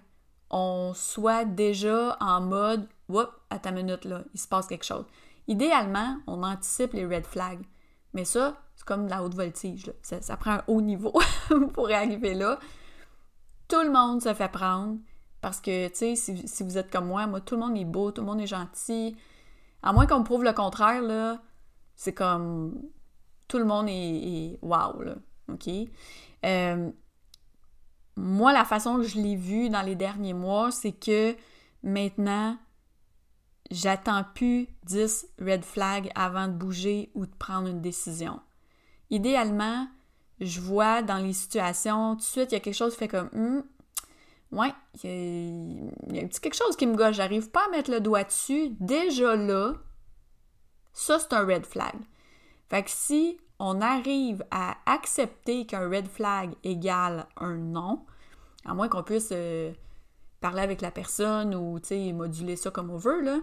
on 0.51 0.93
soit 0.95 1.45
déjà 1.45 2.17
en 2.21 2.41
mode, 2.41 2.89
whoop, 3.09 3.31
à 3.51 3.59
ta 3.59 3.71
minute, 3.71 4.05
là, 4.05 4.23
il 4.35 4.41
se 4.41 4.49
passe 4.49 4.67
quelque 4.67 4.85
chose. 4.85 5.05
Idéalement, 5.47 6.19
on 6.27 6.43
anticipe 6.43 6.93
les 6.93 7.07
red 7.07 7.27
flags. 7.27 7.65
Mais 8.13 8.25
ça, 8.25 8.57
c'est 8.77 8.87
comme 8.87 9.07
de 9.07 9.11
la 9.11 9.23
haute 9.23 9.35
voltige. 9.35 9.93
Ça, 10.03 10.23
ça, 10.23 10.37
prend 10.37 10.53
un 10.53 10.65
haut 10.69 10.81
niveau 10.81 11.13
pour 11.75 11.91
arriver 11.91 12.35
là 12.35 12.59
tout 13.69 13.83
le 13.83 13.91
monde 13.91 14.23
se 14.23 14.33
fait 14.35 14.51
prendre 14.51 14.99
parce 15.41 15.61
que, 15.61 15.89
tu 15.89 16.17
sais, 16.17 16.47
si, 16.47 16.63
vous 16.63 16.79
êtes 16.79 16.91
comme 16.91 17.07
moi, 17.07 17.27
moi, 17.27 17.41
tout 17.41 17.55
le 17.55 17.61
monde 17.61 17.77
est 17.77 17.85
beau, 17.85 18.11
tout 18.11 18.23
le 18.23 18.27
monde 18.27 18.41
est 18.41 18.47
gentil. 18.47 19.15
À 19.83 19.93
moins 19.93 20.07
qu'on 20.07 20.21
me 20.21 20.25
prouve 20.25 20.43
le 20.43 20.55
contraire, 20.55 21.03
là, 21.03 21.43
c'est 21.95 22.15
comme 22.15 22.81
tout 23.47 23.59
le 23.59 23.67
monde 23.67 23.87
est, 23.89 24.59
wow, 24.63 25.03
là. 25.03 25.17
OK? 25.53 25.69
Euh, 26.47 26.91
moi, 28.17 28.53
la 28.53 28.65
façon 28.65 28.97
que 28.97 29.03
je 29.03 29.19
l'ai 29.19 29.37
vu 29.37 29.69
dans 29.69 29.83
les 29.83 29.97
derniers 29.97 30.35
mois, 30.35 30.71
c'est 30.71 30.93
que 30.93 31.35
maintenant, 31.83 32.57
j'attends 33.71 34.25
plus 34.35 34.69
10 34.85 35.27
red 35.41 35.65
flags 35.65 36.11
avant 36.15 36.49
de 36.49 36.53
bouger 36.53 37.11
ou 37.15 37.27
de 37.27 37.35
prendre 37.35 37.69
une 37.69 37.81
décision. 37.81 38.41
Idéalement, 39.11 39.89
je 40.41 40.61
vois 40.61 41.03
dans 41.03 41.19
les 41.19 41.33
situations, 41.33 42.15
tout 42.15 42.21
de 42.21 42.23
suite, 42.23 42.53
il 42.53 42.55
y 42.55 42.59
a 42.59 42.61
quelque 42.61 42.75
chose 42.75 42.93
qui 42.93 43.01
fait 43.01 43.09
comme 43.09 43.31
hum, 43.35 43.65
Ouais, 44.55 44.73
il 45.03 45.91
y, 46.13 46.19
a, 46.21 46.29
quelque 46.29 46.55
chose 46.55 46.77
qui 46.77 46.87
me 46.87 46.97
gâche. 46.97 47.17
J'arrive 47.17 47.51
pas 47.51 47.65
à 47.67 47.71
mettre 47.71 47.91
le 47.91 48.01
doigt 48.01 48.23
dessus. 48.23 48.71
Déjà 48.79 49.35
là, 49.35 49.73
ça, 50.93 51.19
c'est 51.19 51.33
un 51.33 51.45
red 51.45 51.67
flag. 51.67 51.95
Fait 52.71 52.85
que 52.85 52.91
si 52.91 53.37
on 53.59 53.81
arrive 53.81 54.45
à 54.51 54.77
accepter 54.87 55.67
qu'un 55.67 55.89
red 55.89 56.09
flag 56.09 56.55
égale 56.65 57.27
un 57.37 57.55
non, 57.55 58.05
à 58.65 58.75
moins 58.75 58.89
qu'on 58.89 59.03
puisse 59.03 59.31
euh, 59.33 59.73
parler 60.41 60.63
avec 60.63 60.81
la 60.81 60.91
personne 60.91 61.55
ou 61.55 61.81
moduler 62.13 62.57
ça 62.57 62.71
comme 62.71 62.91
on 62.91 62.97
veut, 62.97 63.21
là. 63.21 63.39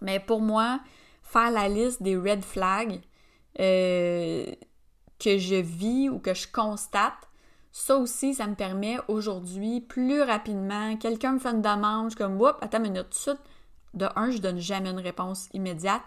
Mais 0.00 0.20
pour 0.20 0.40
moi, 0.40 0.80
faire 1.22 1.50
la 1.50 1.68
liste 1.68 2.02
des 2.02 2.16
red 2.16 2.44
flags 2.44 3.00
euh, 3.60 4.46
que 5.18 5.38
je 5.38 5.56
vis 5.56 6.08
ou 6.08 6.18
que 6.18 6.34
je 6.34 6.48
constate, 6.50 7.28
ça 7.72 7.96
aussi, 7.96 8.34
ça 8.34 8.46
me 8.46 8.54
permet 8.54 8.98
aujourd'hui, 9.08 9.80
plus 9.80 10.22
rapidement, 10.22 10.96
quelqu'un 10.96 11.32
me 11.32 11.38
fait 11.38 11.50
une 11.50 11.62
demande, 11.62 12.10
je 12.10 12.16
suis 12.16 12.24
comme, 12.24 12.40
oups, 12.40 12.54
attends 12.60 12.78
une 12.78 12.92
minute, 12.92 13.04
tout 13.04 13.10
de 13.10 13.14
suite, 13.14 13.40
de 13.94 14.06
un, 14.16 14.30
je 14.30 14.38
donne 14.38 14.58
jamais 14.58 14.90
une 14.90 15.00
réponse 15.00 15.48
immédiate. 15.52 16.04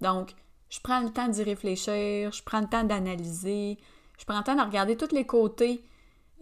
Donc, 0.00 0.34
je 0.74 0.80
prends 0.80 0.98
le 0.98 1.10
temps 1.10 1.28
d'y 1.28 1.44
réfléchir, 1.44 2.32
je 2.32 2.42
prends 2.42 2.60
le 2.60 2.66
temps 2.66 2.82
d'analyser, 2.82 3.78
je 4.18 4.24
prends 4.24 4.38
le 4.38 4.42
temps 4.42 4.56
de 4.56 4.60
regarder 4.60 4.96
tous 4.96 5.14
les 5.14 5.24
côtés 5.24 5.84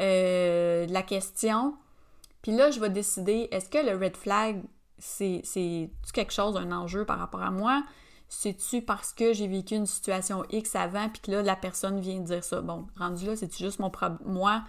euh, 0.01 0.87
de 0.87 0.93
la 0.93 1.03
question. 1.03 1.75
Puis 2.41 2.53
là, 2.53 2.71
je 2.71 2.81
vais 2.81 2.89
décider, 2.89 3.49
est-ce 3.51 3.69
que 3.69 3.77
le 3.77 3.95
red 3.95 4.17
flag, 4.17 4.63
c'est 4.97 5.43
quelque 6.15 6.33
chose, 6.33 6.57
un 6.57 6.73
enjeu 6.73 7.05
par 7.05 7.19
rapport 7.19 7.43
à 7.43 7.51
moi? 7.51 7.85
C'est-tu 8.27 8.81
parce 8.81 9.13
que 9.13 9.35
j'ai 9.35 9.47
vécu 9.49 9.75
une 9.75 9.85
situation 9.85 10.45
X 10.49 10.77
avant, 10.77 11.11
puis 11.11 11.21
que 11.21 11.31
là, 11.31 11.43
la 11.43 11.55
personne 11.55 12.01
vient 12.01 12.21
dire 12.21 12.43
ça? 12.43 12.63
Bon, 12.63 12.87
rendu 12.97 13.27
là, 13.27 13.37
c'est 13.37 13.55
juste 13.55 13.81
mon 13.81 13.93
moi, 14.25 14.65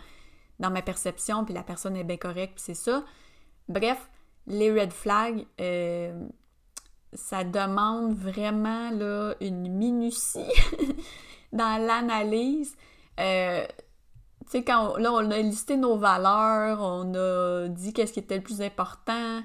dans 0.60 0.72
ma 0.72 0.82
perception, 0.82 1.46
puis 1.46 1.54
la 1.54 1.64
personne 1.64 1.96
est 1.96 2.04
bien 2.04 2.18
correcte, 2.18 2.56
puis 2.56 2.64
c'est 2.66 2.74
ça. 2.74 3.06
Bref, 3.70 4.10
les 4.46 4.78
red 4.78 4.92
flags, 4.92 5.46
euh, 5.62 6.28
ça 7.16 7.44
demande 7.44 8.16
vraiment 8.16 8.92
là, 8.92 9.36
une 9.42 9.70
minutie 9.70 10.40
dans 11.54 11.82
l'analyse. 11.86 12.76
Euh, 13.20 13.66
tu 14.46 14.52
sais, 14.52 14.64
quand 14.64 14.98
là, 14.98 15.12
on 15.14 15.32
a 15.32 15.38
listé 15.40 15.78
nos 15.78 15.98
valeurs, 15.98 16.82
on 16.82 17.14
a 17.16 17.68
dit 17.68 17.94
qu'est-ce 17.94 18.14
qui 18.14 18.20
était 18.20 18.38
le 18.38 18.44
plus 18.44 18.62
important, 18.62 19.42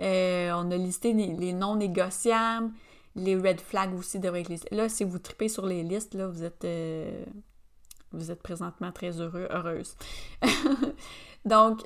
euh, 0.00 0.52
on 0.52 0.70
a 0.70 0.76
listé 0.76 1.12
les, 1.12 1.52
non 1.52 1.76
négociables, 1.76 2.70
les 3.14 3.36
red 3.36 3.60
flags 3.60 3.94
aussi 3.94 4.18
devraient 4.18 4.40
être 4.40 4.48
listés. 4.48 4.74
Là, 4.74 4.88
si 4.88 5.04
vous 5.04 5.18
tripez 5.18 5.48
sur 5.48 5.66
les 5.66 5.82
listes, 5.82 6.14
là, 6.14 6.26
vous 6.26 6.42
êtes, 6.42 6.64
euh, 6.64 7.24
vous 8.12 8.30
êtes 8.30 8.42
présentement 8.42 8.92
très 8.92 9.20
heureux, 9.20 9.48
heureuse. 9.50 9.94
Donc, 11.44 11.80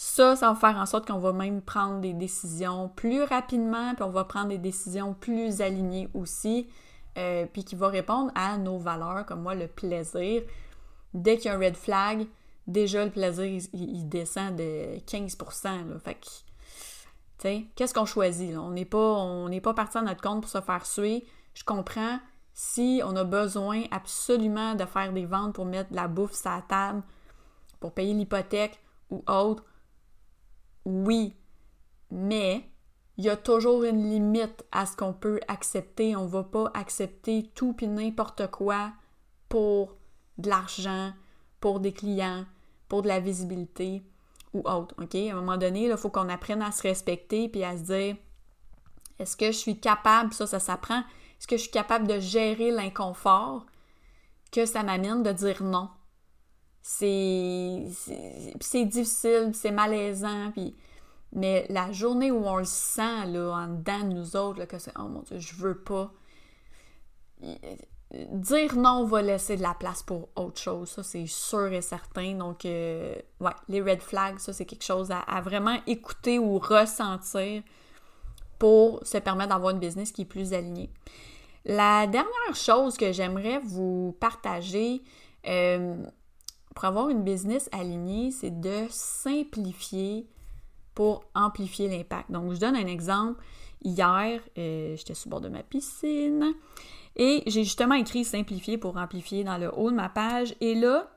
ça, 0.00 0.36
ça 0.36 0.52
va 0.52 0.54
faire 0.54 0.76
en 0.76 0.86
sorte 0.86 1.08
qu'on 1.08 1.18
va 1.18 1.32
même 1.32 1.60
prendre 1.60 2.00
des 2.00 2.12
décisions 2.12 2.88
plus 2.88 3.24
rapidement, 3.24 3.94
puis 3.94 4.04
on 4.04 4.10
va 4.10 4.22
prendre 4.22 4.50
des 4.50 4.58
décisions 4.58 5.12
plus 5.12 5.60
alignées 5.60 6.08
aussi, 6.14 6.68
euh, 7.18 7.46
puis 7.52 7.64
qui 7.64 7.74
va 7.74 7.88
répondre 7.88 8.30
à 8.36 8.58
nos 8.58 8.78
valeurs, 8.78 9.26
comme 9.26 9.42
moi, 9.42 9.56
le 9.56 9.66
plaisir. 9.66 10.42
Dès 11.14 11.36
qu'il 11.36 11.46
y 11.46 11.48
a 11.48 11.56
un 11.56 11.58
red 11.58 11.76
flag, 11.76 12.28
déjà 12.68 13.04
le 13.04 13.10
plaisir, 13.10 13.60
il, 13.72 14.08
descend 14.08 14.54
de 14.54 14.98
15%. 15.00 15.64
Là. 15.64 15.98
Fait 15.98 16.14
que, 17.40 17.58
qu'est-ce 17.74 17.92
qu'on 17.92 18.06
choisit? 18.06 18.56
On 18.56 18.70
n'est 18.70 18.84
pas, 18.84 19.50
pas 19.64 19.74
parti 19.74 19.98
à 19.98 20.02
notre 20.02 20.22
compte 20.22 20.42
pour 20.42 20.50
se 20.50 20.60
faire 20.60 20.86
suer. 20.86 21.26
Je 21.54 21.64
comprends 21.64 22.20
si 22.54 23.02
on 23.04 23.16
a 23.16 23.24
besoin 23.24 23.82
absolument 23.90 24.76
de 24.76 24.84
faire 24.84 25.12
des 25.12 25.26
ventes 25.26 25.56
pour 25.56 25.64
mettre 25.64 25.92
la 25.92 26.06
bouffe 26.06 26.34
sur 26.34 26.50
la 26.50 26.62
table, 26.62 27.02
pour 27.80 27.92
payer 27.92 28.14
l'hypothèque 28.14 28.78
ou 29.10 29.24
autre, 29.26 29.64
oui, 30.84 31.34
mais 32.10 32.64
il 33.16 33.24
y 33.24 33.30
a 33.30 33.36
toujours 33.36 33.84
une 33.84 34.08
limite 34.08 34.64
à 34.70 34.86
ce 34.86 34.96
qu'on 34.96 35.12
peut 35.12 35.40
accepter. 35.48 36.14
On 36.14 36.24
ne 36.24 36.28
va 36.28 36.44
pas 36.44 36.70
accepter 36.74 37.50
tout 37.54 37.76
et 37.80 37.86
n'importe 37.86 38.48
quoi 38.50 38.92
pour 39.48 39.96
de 40.38 40.48
l'argent, 40.48 41.12
pour 41.60 41.80
des 41.80 41.92
clients, 41.92 42.44
pour 42.88 43.02
de 43.02 43.08
la 43.08 43.20
visibilité 43.20 44.02
ou 44.54 44.60
autre. 44.60 44.94
OK? 45.02 45.14
À 45.14 45.32
un 45.32 45.34
moment 45.34 45.56
donné, 45.56 45.86
il 45.86 45.96
faut 45.96 46.10
qu'on 46.10 46.28
apprenne 46.28 46.62
à 46.62 46.70
se 46.70 46.82
respecter 46.82 47.48
puis 47.48 47.64
à 47.64 47.76
se 47.76 47.82
dire 47.82 48.16
est-ce 49.18 49.36
que 49.36 49.46
je 49.46 49.56
suis 49.56 49.80
capable, 49.80 50.32
ça, 50.32 50.46
ça 50.46 50.60
s'apprend, 50.60 51.00
est-ce 51.00 51.48
que 51.48 51.56
je 51.56 51.62
suis 51.62 51.70
capable 51.72 52.06
de 52.06 52.20
gérer 52.20 52.70
l'inconfort 52.70 53.66
que 54.52 54.64
ça 54.64 54.84
m'amène 54.84 55.24
de 55.24 55.32
dire 55.32 55.62
non? 55.62 55.90
C'est 56.90 57.84
c'est 58.60 58.86
difficile, 58.86 59.50
c'est 59.52 59.70
malaisant, 59.70 60.50
puis 60.52 60.74
mais 61.32 61.66
la 61.68 61.92
journée 61.92 62.30
où 62.30 62.46
on 62.46 62.56
le 62.56 62.64
sent 62.64 63.26
là, 63.26 63.50
en 63.50 63.66
dedans 63.68 64.00
de 64.00 64.14
nous 64.14 64.36
autres, 64.36 64.58
là, 64.60 64.66
que 64.66 64.78
c'est 64.78 64.92
oh 64.98 65.02
mon 65.02 65.20
dieu, 65.20 65.38
je 65.38 65.54
veux 65.56 65.76
pas. 65.76 66.10
Dire 68.10 68.74
non 68.76 69.04
va 69.04 69.20
laisser 69.20 69.58
de 69.58 69.62
la 69.62 69.74
place 69.74 70.02
pour 70.02 70.30
autre 70.34 70.58
chose, 70.58 70.88
ça 70.88 71.02
c'est 71.02 71.26
sûr 71.26 71.70
et 71.74 71.82
certain. 71.82 72.32
Donc, 72.32 72.64
euh, 72.64 73.14
ouais, 73.40 73.52
les 73.68 73.82
red 73.82 74.00
flags, 74.00 74.38
ça 74.38 74.54
c'est 74.54 74.64
quelque 74.64 74.84
chose 74.84 75.10
à, 75.10 75.40
vraiment 75.42 75.76
écouter 75.86 76.38
ou 76.38 76.58
ressentir 76.58 77.62
pour 78.58 79.06
se 79.06 79.18
permettre 79.18 79.50
d'avoir 79.50 79.74
une 79.74 79.78
business 79.78 80.10
qui 80.10 80.22
est 80.22 80.24
plus 80.24 80.54
alignée. 80.54 80.90
La 81.66 82.06
dernière 82.06 82.54
chose 82.54 82.96
que 82.96 83.12
j'aimerais 83.12 83.58
vous 83.58 84.16
partager, 84.18 85.02
euh, 85.46 86.02
pour 86.74 86.84
avoir 86.84 87.08
une 87.08 87.22
business 87.22 87.68
alignée, 87.72 88.30
c'est 88.30 88.60
de 88.60 88.86
simplifier 88.90 90.26
pour 90.94 91.24
amplifier 91.34 91.88
l'impact. 91.88 92.30
Donc, 92.30 92.52
je 92.52 92.58
donne 92.58 92.76
un 92.76 92.86
exemple. 92.86 93.42
Hier, 93.84 94.40
euh, 94.58 94.96
j'étais 94.96 95.14
sur 95.14 95.28
le 95.28 95.30
bord 95.30 95.40
de 95.40 95.48
ma 95.48 95.62
piscine 95.62 96.54
et 97.16 97.42
j'ai 97.46 97.64
justement 97.64 97.94
écrit 97.94 98.24
simplifier 98.24 98.78
pour 98.78 98.96
amplifier 98.96 99.44
dans 99.44 99.58
le 99.58 99.72
haut 99.76 99.90
de 99.90 99.96
ma 99.96 100.08
page. 100.08 100.54
Et 100.60 100.74
là, 100.74 101.08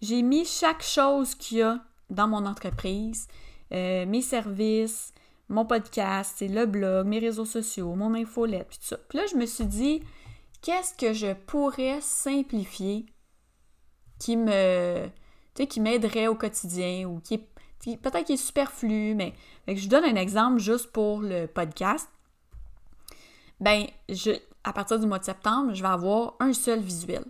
j'ai 0.00 0.22
mis 0.22 0.44
chaque 0.44 0.82
chose 0.82 1.34
qu'il 1.34 1.58
y 1.58 1.62
a 1.62 1.80
dans 2.10 2.28
mon 2.28 2.46
entreprise, 2.46 3.28
euh, 3.72 4.06
mes 4.06 4.22
services, 4.22 5.12
mon 5.48 5.64
podcast, 5.64 6.40
le 6.40 6.66
blog, 6.66 7.06
mes 7.06 7.18
réseaux 7.18 7.44
sociaux, 7.44 7.94
mon 7.94 8.14
infolette, 8.14 8.70
tout 8.70 8.78
ça. 8.80 8.98
Puis 9.08 9.18
là, 9.18 9.24
je 9.30 9.36
me 9.36 9.46
suis 9.46 9.66
dit, 9.66 10.02
qu'est-ce 10.62 10.94
que 10.94 11.12
je 11.12 11.32
pourrais 11.34 12.00
simplifier 12.00 13.06
qui 14.18 14.36
me 14.36 15.06
tu 15.54 15.62
sais, 15.62 15.66
qui 15.66 15.80
m'aiderait 15.80 16.28
au 16.28 16.34
quotidien 16.34 17.08
ou 17.08 17.20
qui 17.20 17.34
est 17.34 17.48
peut-être 17.96 18.24
qui 18.24 18.34
est 18.34 18.36
superflu, 18.36 19.14
mais 19.14 19.34
je 19.66 19.88
donne 19.88 20.04
un 20.04 20.16
exemple 20.16 20.58
juste 20.58 20.92
pour 20.92 21.20
le 21.20 21.46
podcast. 21.46 22.08
Ben, 23.60 23.86
je, 24.08 24.32
à 24.64 24.72
partir 24.72 24.98
du 24.98 25.06
mois 25.06 25.18
de 25.18 25.24
septembre, 25.24 25.74
je 25.74 25.82
vais 25.82 25.88
avoir 25.88 26.34
un 26.40 26.52
seul 26.52 26.80
visuel. 26.80 27.24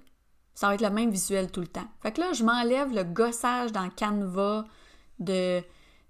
Ça 0.55 0.69
va 0.69 0.75
être 0.75 0.83
le 0.83 0.91
même 0.91 1.11
visuel 1.11 1.51
tout 1.51 1.61
le 1.61 1.69
temps. 1.69 1.87
Fait 2.03 2.13
que 2.13 2.21
là, 2.21 2.33
je 2.33 2.43
m'enlève 2.43 2.93
le 2.93 3.05
gossage 3.05 3.73
dans 3.73 3.89
Canva 3.91 4.65
de, 5.21 5.61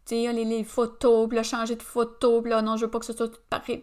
tu 0.06 0.16
sais, 0.24 0.32
les, 0.32 0.64
photos, 0.64 1.28
puis 1.28 1.36
là, 1.36 1.42
changer 1.42 1.76
de 1.76 1.82
photo, 1.82 2.40
puis 2.40 2.50
là, 2.50 2.62
non, 2.62 2.76
je 2.76 2.86
veux 2.86 2.90
pas 2.90 2.98
que 2.98 3.06
ce 3.06 3.12
soit 3.12 3.28
tout 3.28 3.40
pareil. 3.50 3.82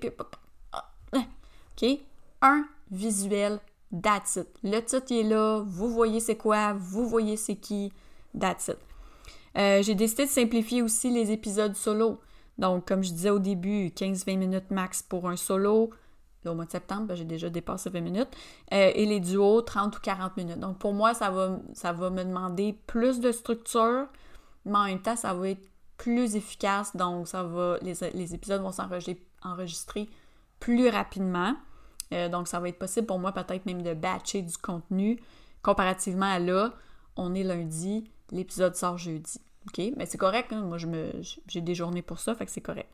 OK? 1.13 1.99
Un 2.41 2.67
visuel 2.89 3.60
That's 4.01 4.38
it. 4.38 4.47
Le 4.63 4.79
titre 4.81 5.12
est 5.12 5.23
là, 5.23 5.63
vous 5.65 5.89
voyez 5.89 6.19
c'est 6.19 6.36
quoi, 6.36 6.73
vous 6.73 7.08
voyez 7.08 7.38
c'est 7.38 7.55
qui, 7.55 7.93
that's 8.38 8.67
it. 8.67 8.77
Euh, 9.58 9.81
j'ai 9.81 9.95
décidé 9.95 10.25
de 10.25 10.29
simplifier 10.29 10.81
aussi 10.81 11.10
les 11.10 11.31
épisodes 11.31 11.75
solo. 11.75 12.19
Donc, 12.58 12.88
comme 12.88 13.03
je 13.03 13.12
disais 13.12 13.29
au 13.29 13.39
début, 13.39 13.88
15-20 13.88 14.38
minutes 14.38 14.71
max 14.71 15.01
pour 15.01 15.29
un 15.29 15.36
solo. 15.36 15.91
au 16.45 16.53
mois 16.53 16.65
de 16.65 16.71
septembre, 16.71 17.08
ben, 17.08 17.15
j'ai 17.15 17.25
déjà 17.25 17.49
dépassé 17.49 17.89
20 17.89 18.01
minutes. 18.01 18.29
Euh, 18.73 18.91
et 18.93 19.05
les 19.05 19.19
duos, 19.19 19.62
30 19.62 19.97
ou 19.97 19.99
40 20.01 20.38
minutes. 20.38 20.60
Donc, 20.60 20.77
pour 20.77 20.93
moi, 20.93 21.13
ça 21.13 21.29
va, 21.29 21.60
ça 21.73 21.93
va 21.93 22.10
me 22.10 22.23
demander 22.23 22.77
plus 22.88 23.19
de 23.19 23.31
structure, 23.31 24.08
mais 24.65 24.77
en 24.77 24.86
même 24.86 25.01
temps, 25.01 25.15
ça 25.15 25.34
va 25.34 25.49
être 25.49 25.67
plus 25.97 26.36
efficace. 26.36 26.95
Donc, 26.95 27.27
ça 27.27 27.43
va, 27.43 27.77
les, 27.81 27.93
les 28.13 28.34
épisodes 28.34 28.62
vont 28.62 28.71
s'enregistrer 28.71 30.10
plus 30.60 30.89
rapidement. 30.89 31.55
Euh, 32.13 32.29
donc, 32.29 32.47
ça 32.47 32.59
va 32.59 32.69
être 32.69 32.79
possible 32.79 33.07
pour 33.07 33.19
moi 33.19 33.31
peut-être 33.31 33.65
même 33.65 33.81
de 33.81 33.93
batcher 33.93 34.41
du 34.41 34.57
contenu 34.57 35.19
comparativement 35.61 36.31
à 36.31 36.39
là, 36.39 36.73
on 37.15 37.33
est 37.33 37.43
lundi, 37.43 38.09
l'épisode 38.31 38.75
sort 38.75 38.97
jeudi. 38.97 39.39
OK? 39.67 39.93
Mais 39.97 40.05
c'est 40.05 40.17
correct, 40.17 40.53
hein? 40.53 40.61
moi 40.61 40.77
j'ai 40.77 41.61
des 41.61 41.73
journées 41.73 42.03
pour 42.03 42.19
ça, 42.19 42.35
fait 42.35 42.45
que 42.45 42.51
c'est 42.51 42.61
correct. 42.61 42.89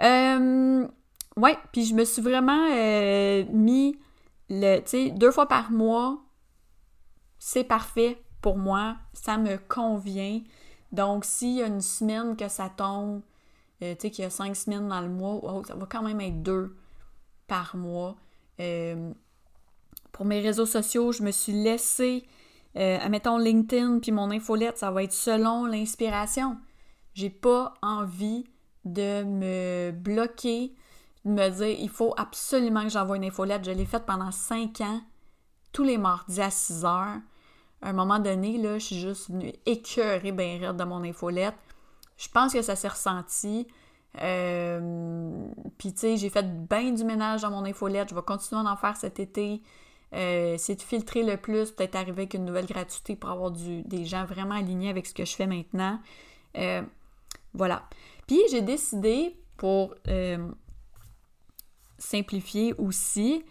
Euh, 0.00 0.88
ouais, 1.36 1.56
puis 1.72 1.84
je 1.84 1.94
me 1.94 2.04
suis 2.04 2.20
vraiment 2.20 2.66
euh, 2.72 3.44
mis 3.52 3.96
le, 4.50 4.78
tu 4.80 4.88
sais, 4.88 5.10
deux 5.10 5.30
fois 5.30 5.46
par 5.46 5.70
mois, 5.70 6.18
c'est 7.38 7.64
parfait 7.64 8.20
pour 8.42 8.58
moi, 8.58 8.96
ça 9.12 9.38
me 9.38 9.56
convient. 9.56 10.40
Donc, 10.90 11.24
s'il 11.24 11.56
y 11.56 11.62
a 11.62 11.66
une 11.66 11.80
semaine 11.80 12.36
que 12.36 12.48
ça 12.48 12.68
tombe, 12.68 13.22
tu 13.80 13.86
sais, 13.98 14.10
qu'il 14.10 14.22
y 14.22 14.26
a 14.26 14.30
cinq 14.30 14.56
semaines 14.56 14.88
dans 14.88 15.00
le 15.00 15.08
mois, 15.08 15.38
oh, 15.42 15.62
ça 15.64 15.74
va 15.74 15.86
quand 15.86 16.02
même 16.02 16.20
être 16.20 16.42
deux 16.42 16.76
par 17.46 17.76
mois. 17.76 18.16
Euh, 18.60 19.12
pour 20.12 20.24
mes 20.24 20.40
réseaux 20.40 20.66
sociaux, 20.66 21.12
je 21.12 21.22
me 21.22 21.30
suis 21.30 21.52
laissé, 21.52 22.24
euh, 22.76 22.98
admettons 23.00 23.38
LinkedIn 23.38 23.98
puis 23.98 24.12
mon 24.12 24.30
infolette, 24.30 24.78
ça 24.78 24.90
va 24.90 25.02
être 25.02 25.12
selon 25.12 25.66
l'inspiration. 25.66 26.56
J'ai 27.14 27.30
pas 27.30 27.74
envie 27.82 28.44
de 28.84 29.22
me 29.24 29.90
bloquer, 29.92 30.74
de 31.24 31.30
me 31.30 31.48
dire 31.48 31.78
il 31.80 31.88
faut 31.88 32.14
absolument 32.16 32.82
que 32.84 32.90
j'envoie 32.90 33.16
une 33.16 33.24
infolette. 33.24 33.64
Je 33.64 33.70
l'ai 33.70 33.86
faite 33.86 34.06
pendant 34.06 34.30
cinq 34.30 34.80
ans. 34.80 35.00
tous 35.72 35.82
les 35.82 35.98
mardis 35.98 36.40
à 36.40 36.50
6 36.50 36.84
heures. 36.84 37.18
À 37.82 37.88
un 37.88 37.92
moment 37.92 38.20
donné, 38.20 38.58
là, 38.58 38.78
je 38.78 38.84
suis 38.86 39.00
juste 39.00 39.28
venue 39.28 39.52
écœurer 39.66 40.30
ben 40.30 40.64
raide 40.64 40.76
de 40.76 40.84
mon 40.84 41.02
infolette. 41.02 41.56
Je 42.16 42.28
pense 42.28 42.52
que 42.52 42.62
ça 42.62 42.76
s'est 42.76 42.88
ressenti. 42.88 43.66
Euh, 44.22 45.48
Puis, 45.78 45.92
tu 45.92 46.00
sais, 46.00 46.16
j'ai 46.16 46.30
fait 46.30 46.46
bien 46.68 46.92
du 46.92 47.04
ménage 47.04 47.42
dans 47.42 47.50
mon 47.50 47.64
infolette. 47.64 48.10
Je 48.10 48.14
vais 48.14 48.22
continuer 48.22 48.60
à 48.66 48.72
en 48.72 48.76
faire 48.76 48.96
cet 48.96 49.18
été. 49.20 49.62
Euh, 50.14 50.54
c'est 50.58 50.76
de 50.76 50.82
filtrer 50.82 51.22
le 51.24 51.36
plus, 51.36 51.72
peut-être 51.72 51.96
arriver 51.96 52.22
avec 52.22 52.34
une 52.34 52.44
nouvelle 52.44 52.66
gratuité 52.66 53.16
pour 53.16 53.30
avoir 53.30 53.50
des 53.50 54.04
gens 54.04 54.24
vraiment 54.24 54.54
alignés 54.54 54.90
avec 54.90 55.06
ce 55.06 55.14
que 55.14 55.24
je 55.24 55.34
fais 55.34 55.46
maintenant. 55.46 55.98
Euh, 56.56 56.82
voilà. 57.52 57.82
Puis, 58.26 58.40
j'ai 58.50 58.62
décidé 58.62 59.36
pour 59.56 59.94
euh, 60.08 60.48
simplifier 61.98 62.74
aussi 62.74 63.44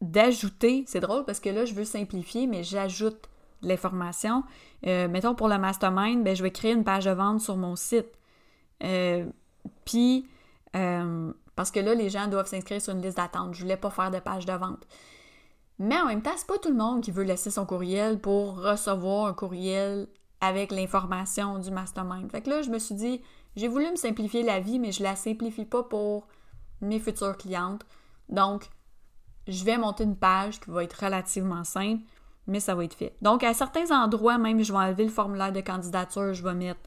d'ajouter, 0.00 0.84
c'est 0.86 1.00
drôle 1.00 1.24
parce 1.26 1.38
que 1.38 1.50
là, 1.50 1.66
je 1.66 1.74
veux 1.74 1.84
simplifier, 1.84 2.46
mais 2.46 2.64
j'ajoute 2.64 3.28
l'information. 3.60 4.42
mettons 4.82 5.34
pour 5.34 5.48
le 5.48 5.58
mastermind, 5.58 6.24
ben, 6.24 6.34
je 6.34 6.42
vais 6.42 6.50
créer 6.50 6.72
une 6.72 6.82
page 6.82 7.04
de 7.04 7.10
vente 7.10 7.42
sur 7.42 7.58
mon 7.58 7.76
site. 7.76 8.08
Euh, 8.82 9.26
puis, 9.84 10.26
euh, 10.76 11.32
parce 11.56 11.70
que 11.70 11.80
là, 11.80 11.94
les 11.94 12.10
gens 12.10 12.28
doivent 12.28 12.46
s'inscrire 12.46 12.80
sur 12.80 12.94
une 12.94 13.02
liste 13.02 13.16
d'attente. 13.16 13.54
Je 13.54 13.62
voulais 13.62 13.76
pas 13.76 13.90
faire 13.90 14.10
de 14.10 14.18
page 14.18 14.46
de 14.46 14.52
vente. 14.52 14.86
Mais 15.78 15.98
en 15.98 16.06
même 16.06 16.22
temps, 16.22 16.32
c'est 16.36 16.46
pas 16.46 16.58
tout 16.58 16.70
le 16.70 16.76
monde 16.76 17.02
qui 17.02 17.10
veut 17.10 17.24
laisser 17.24 17.50
son 17.50 17.66
courriel 17.66 18.20
pour 18.20 18.60
recevoir 18.60 19.26
un 19.26 19.34
courriel 19.34 20.08
avec 20.40 20.70
l'information 20.70 21.58
du 21.58 21.70
mastermind. 21.70 22.30
Fait 22.30 22.42
que 22.42 22.50
là, 22.50 22.62
je 22.62 22.70
me 22.70 22.78
suis 22.78 22.94
dit, 22.94 23.20
j'ai 23.56 23.68
voulu 23.68 23.90
me 23.90 23.96
simplifier 23.96 24.42
la 24.42 24.60
vie, 24.60 24.78
mais 24.78 24.92
je 24.92 25.02
la 25.02 25.16
simplifie 25.16 25.64
pas 25.64 25.82
pour 25.82 26.26
mes 26.80 26.98
futures 26.98 27.36
clientes. 27.36 27.84
Donc, 28.28 28.68
je 29.48 29.64
vais 29.64 29.78
monter 29.78 30.04
une 30.04 30.16
page 30.16 30.60
qui 30.60 30.70
va 30.70 30.84
être 30.84 31.04
relativement 31.04 31.64
simple, 31.64 32.02
mais 32.46 32.60
ça 32.60 32.74
va 32.74 32.84
être 32.84 32.94
fait. 32.94 33.16
Donc, 33.22 33.44
à 33.44 33.54
certains 33.54 33.90
endroits, 33.90 34.38
même, 34.38 34.62
je 34.62 34.72
vais 34.72 34.78
enlever 34.78 35.04
le 35.04 35.10
formulaire 35.10 35.52
de 35.52 35.60
candidature, 35.60 36.34
je 36.34 36.42
vais 36.42 36.54
mettre 36.54 36.80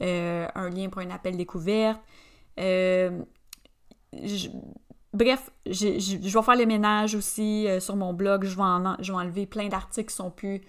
un 0.00 0.70
lien 0.70 0.88
pour 0.88 1.02
un 1.02 1.10
appel 1.10 1.36
découverte. 1.36 2.00
Euh, 2.58 3.22
bref, 5.12 5.50
je, 5.66 6.16
vais 6.16 6.42
faire 6.42 6.56
le 6.56 6.66
ménage 6.66 7.14
aussi 7.14 7.66
euh, 7.66 7.80
sur 7.80 7.96
mon 7.96 8.12
blog. 8.12 8.44
Je 8.44 8.56
vais, 8.56 9.12
enlever 9.12 9.46
plein 9.46 9.68
d'articles 9.68 10.08
qui 10.08 10.16
sont 10.16 10.30
plus 10.30 10.62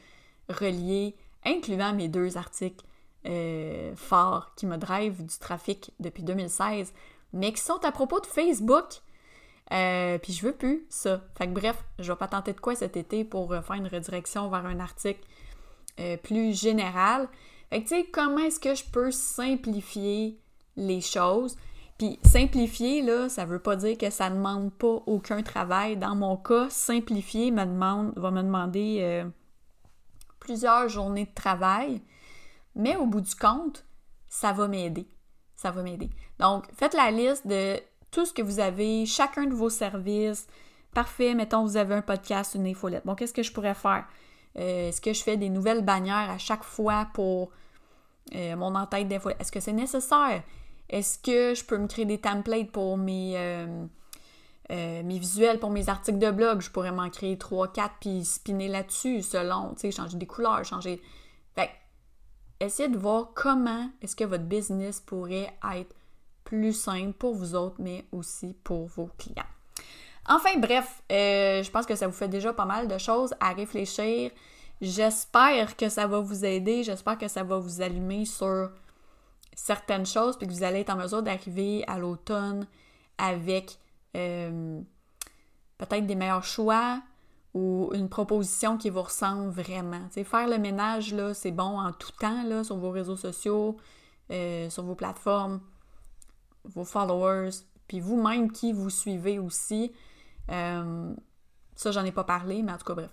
reliés, 0.49 1.15
incluant 1.45 1.93
mes 1.93 2.07
deux 2.07 2.37
articles 2.37 2.85
forts 3.95 4.55
qui 4.55 4.65
me 4.65 4.77
drive 4.77 5.23
du 5.23 5.37
trafic 5.37 5.91
depuis 5.99 6.23
2016, 6.23 6.93
mais 7.33 7.51
qui 7.51 7.61
sont 7.61 7.83
à 7.83 7.91
propos 7.91 8.19
de 8.21 8.25
Facebook. 8.25 9.01
puis 9.67 10.33
je 10.33 10.45
veux 10.45 10.53
plus 10.53 10.87
ça. 10.89 11.21
Fait 11.37 11.45
que 11.45 11.51
bref, 11.51 11.83
je 11.99 12.11
vais 12.11 12.17
pas 12.17 12.27
tenter 12.27 12.53
de 12.53 12.59
quoi 12.59 12.75
cet 12.75 12.97
été 12.97 13.23
pour 13.23 13.53
faire 13.53 13.75
une 13.75 13.87
redirection 13.87 14.49
vers 14.49 14.65
un 14.65 14.79
article 14.79 15.21
plus 16.23 16.59
général. 16.59 17.27
Fait 17.69 17.83
que, 17.83 17.87
tu 17.87 17.95
sais, 17.95 18.05
comment 18.11 18.39
est-ce 18.39 18.59
que 18.59 18.73
je 18.73 18.83
peux 18.83 19.11
simplifier 19.11 20.39
les 20.75 21.01
choses? 21.01 21.55
Puis 21.99 22.17
simplifier, 22.23 23.01
là, 23.01 23.27
ça 23.27 23.45
veut 23.45 23.59
pas 23.59 23.75
dire 23.75 23.97
que 23.97 24.09
ça 24.09 24.29
ne 24.29 24.35
demande 24.35 24.71
pas 24.73 25.03
aucun 25.05 25.43
travail. 25.43 25.97
Dans 25.97 26.15
mon 26.15 26.37
cas, 26.37 26.69
simplifier 26.69 27.51
me 27.51 27.65
demande, 27.65 28.13
va 28.15 28.31
me 28.31 28.41
demander 28.41 28.99
euh, 29.01 29.25
plusieurs 30.39 30.87
journées 30.87 31.25
de 31.25 31.33
travail, 31.33 32.01
mais 32.73 32.95
au 32.95 33.05
bout 33.05 33.21
du 33.21 33.35
compte, 33.35 33.85
ça 34.29 34.53
va 34.53 34.67
m'aider. 34.67 35.07
Ça 35.55 35.71
va 35.71 35.83
m'aider. 35.83 36.09
Donc, 36.39 36.65
faites 36.73 36.93
la 36.93 37.11
liste 37.11 37.45
de 37.45 37.77
tout 38.11 38.25
ce 38.25 38.33
que 38.33 38.41
vous 38.41 38.59
avez, 38.59 39.05
chacun 39.05 39.45
de 39.45 39.53
vos 39.53 39.69
services. 39.69 40.47
Parfait, 40.93 41.35
mettons, 41.35 41.63
vous 41.63 41.75
avez 41.75 41.95
un 41.95 42.01
podcast, 42.01 42.55
une 42.55 42.65
infolette. 42.65 43.05
Bon, 43.05 43.13
qu'est-ce 43.13 43.33
que 43.33 43.43
je 43.43 43.51
pourrais 43.51 43.75
faire? 43.75 44.05
Euh, 44.57 44.87
est-ce 44.87 45.01
que 45.01 45.13
je 45.13 45.21
fais 45.21 45.37
des 45.37 45.49
nouvelles 45.49 45.83
bannières 45.83 46.29
à 46.29 46.37
chaque 46.37 46.63
fois 46.63 47.09
pour 47.13 47.51
euh, 48.35 48.55
mon 48.55 48.75
en-tête 48.75 49.07
d'info? 49.07 49.29
Est-ce 49.39 49.51
que 49.51 49.59
c'est 49.59 49.73
nécessaire? 49.73 50.43
Est-ce 50.89 51.19
que 51.19 51.53
je 51.53 51.63
peux 51.63 51.77
me 51.77 51.87
créer 51.87 52.05
des 52.05 52.19
templates 52.19 52.71
pour 52.71 52.97
mes, 52.97 53.33
euh, 53.35 53.87
mes 54.69 55.19
visuels, 55.19 55.59
pour 55.59 55.69
mes 55.69 55.89
articles 55.89 56.17
de 56.19 56.31
blog? 56.31 56.61
Je 56.61 56.71
pourrais 56.71 56.91
m'en 56.91 57.09
créer 57.09 57.35
3-4 57.35 57.89
puis 57.99 58.25
spinner 58.25 58.67
là-dessus 58.67 59.21
selon, 59.21 59.73
tu 59.73 59.81
sais, 59.81 59.91
changer 59.91 60.17
des 60.17 60.27
couleurs, 60.27 60.63
changer... 60.65 61.01
Fait 61.55 61.69
essayez 62.59 62.89
de 62.89 62.97
voir 62.97 63.31
comment 63.35 63.89
est-ce 64.01 64.15
que 64.15 64.23
votre 64.23 64.45
business 64.45 64.99
pourrait 64.99 65.53
être 65.75 65.95
plus 66.43 66.73
simple 66.73 67.13
pour 67.13 67.35
vous 67.35 67.53
autres, 67.53 67.75
mais 67.79 68.05
aussi 68.11 68.55
pour 68.63 68.87
vos 68.87 69.09
clients. 69.17 69.43
Enfin 70.27 70.57
bref, 70.57 71.01
euh, 71.11 71.63
je 71.63 71.71
pense 71.71 71.85
que 71.85 71.95
ça 71.95 72.07
vous 72.07 72.13
fait 72.13 72.27
déjà 72.27 72.53
pas 72.53 72.65
mal 72.65 72.87
de 72.87 72.97
choses 72.97 73.33
à 73.39 73.53
réfléchir. 73.53 74.31
J'espère 74.81 75.75
que 75.75 75.89
ça 75.89 76.07
va 76.07 76.19
vous 76.19 76.45
aider, 76.45 76.83
j'espère 76.83 77.17
que 77.17 77.27
ça 77.27 77.43
va 77.43 77.57
vous 77.57 77.81
allumer 77.81 78.23
sur 78.25 78.71
certaines 79.53 80.05
choses, 80.05 80.37
puis 80.37 80.47
que 80.47 80.53
vous 80.53 80.63
allez 80.63 80.79
être 80.79 80.89
en 80.89 80.95
mesure 80.95 81.21
d'arriver 81.21 81.83
à 81.87 81.99
l'automne 81.99 82.65
avec 83.17 83.77
euh, 84.15 84.79
peut-être 85.77 86.07
des 86.07 86.15
meilleurs 86.15 86.45
choix 86.45 87.01
ou 87.53 87.89
une 87.93 88.07
proposition 88.07 88.77
qui 88.77 88.89
vous 88.89 89.01
ressemble 89.01 89.49
vraiment. 89.49 90.07
faire 90.11 90.47
le 90.47 90.57
ménage, 90.57 91.13
là, 91.13 91.33
c'est 91.33 91.51
bon 91.51 91.79
en 91.79 91.91
tout 91.91 92.13
temps 92.13 92.43
là, 92.43 92.63
sur 92.63 92.77
vos 92.77 92.91
réseaux 92.91 93.17
sociaux, 93.17 93.75
euh, 94.31 94.69
sur 94.69 94.83
vos 94.83 94.95
plateformes, 94.95 95.59
vos 96.63 96.85
followers, 96.85 97.49
puis 97.87 97.99
vous-même 97.99 98.49
qui 98.49 98.71
vous 98.71 98.89
suivez 98.89 99.39
aussi. 99.39 99.91
Euh, 100.49 101.13
ça, 101.75 101.91
j'en 101.91 102.05
ai 102.05 102.11
pas 102.13 102.23
parlé, 102.23 102.63
mais 102.63 102.71
en 102.71 102.77
tout 102.77 102.85
cas, 102.85 102.93
bref. 102.93 103.11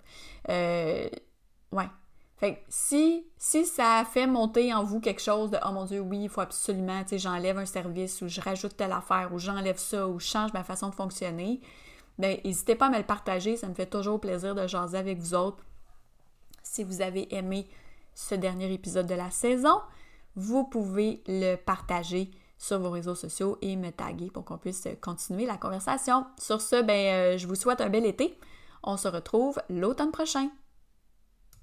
Ouais. 1.72 1.88
Fait 2.37 2.57
que 2.57 2.61
si, 2.68 3.26
si 3.38 3.64
ça 3.64 4.05
fait 4.11 4.26
monter 4.26 4.74
en 4.74 4.85
vous 4.85 5.00
quelque 5.00 5.22
chose 5.22 5.50
de 5.50 5.59
Oh 5.66 5.72
mon 5.72 5.87
Dieu, 5.87 6.00
oui, 6.00 6.24
il 6.24 6.29
faut 6.29 6.42
absolument, 6.42 7.02
tu 7.02 7.11
sais, 7.11 7.18
j'enlève 7.18 7.57
un 7.57 7.64
service 7.64 8.20
ou 8.20 8.29
je 8.29 8.40
rajoute 8.42 8.76
telle 8.76 8.92
affaire 8.92 9.31
ou 9.33 9.38
j'enlève 9.38 9.79
ça 9.79 10.07
ou 10.07 10.20
je 10.20 10.26
change 10.26 10.52
ma 10.52 10.62
façon 10.62 10.90
de 10.90 10.94
fonctionner, 10.94 11.61
ben 12.18 12.38
n'hésitez 12.44 12.74
pas 12.74 12.87
à 12.87 12.90
me 12.90 12.98
le 12.98 13.05
partager. 13.05 13.57
Ça 13.57 13.68
me 13.68 13.74
fait 13.74 13.87
toujours 13.87 14.20
plaisir 14.20 14.55
de 14.55 14.66
jaser 14.66 14.98
avec 14.98 15.18
vous 15.18 15.35
autres. 15.35 15.64
Si 16.62 16.85
vous 16.85 17.00
avez 17.00 17.35
aimé 17.35 17.66
ce 18.14 18.35
dernier 18.35 18.72
épisode 18.72 19.07
de 19.07 19.14
la 19.14 19.31
saison, 19.31 19.81
vous 20.35 20.64
pouvez 20.64 21.22
le 21.26 21.57
partager 21.57 22.31
sur 22.59 22.79
vos 22.79 22.90
réseaux 22.90 23.14
sociaux 23.14 23.59
et 23.62 23.76
me 23.76 23.90
taguer 23.90 24.31
pour 24.31 24.44
qu'on 24.44 24.59
puisse 24.59 24.88
continuer 25.00 25.46
la 25.46 25.57
conversation. 25.57 26.26
Sur 26.38 26.61
ce, 26.61 26.83
ben, 26.83 27.35
euh, 27.35 27.38
je 27.38 27.46
vous 27.46 27.55
souhaite 27.55 27.81
un 27.81 27.88
bel 27.88 28.07
été. 28.07 28.38
On 28.83 28.96
se 28.96 29.09
retrouve 29.09 29.61
l'automne 29.68 30.11
prochain. 30.11 30.50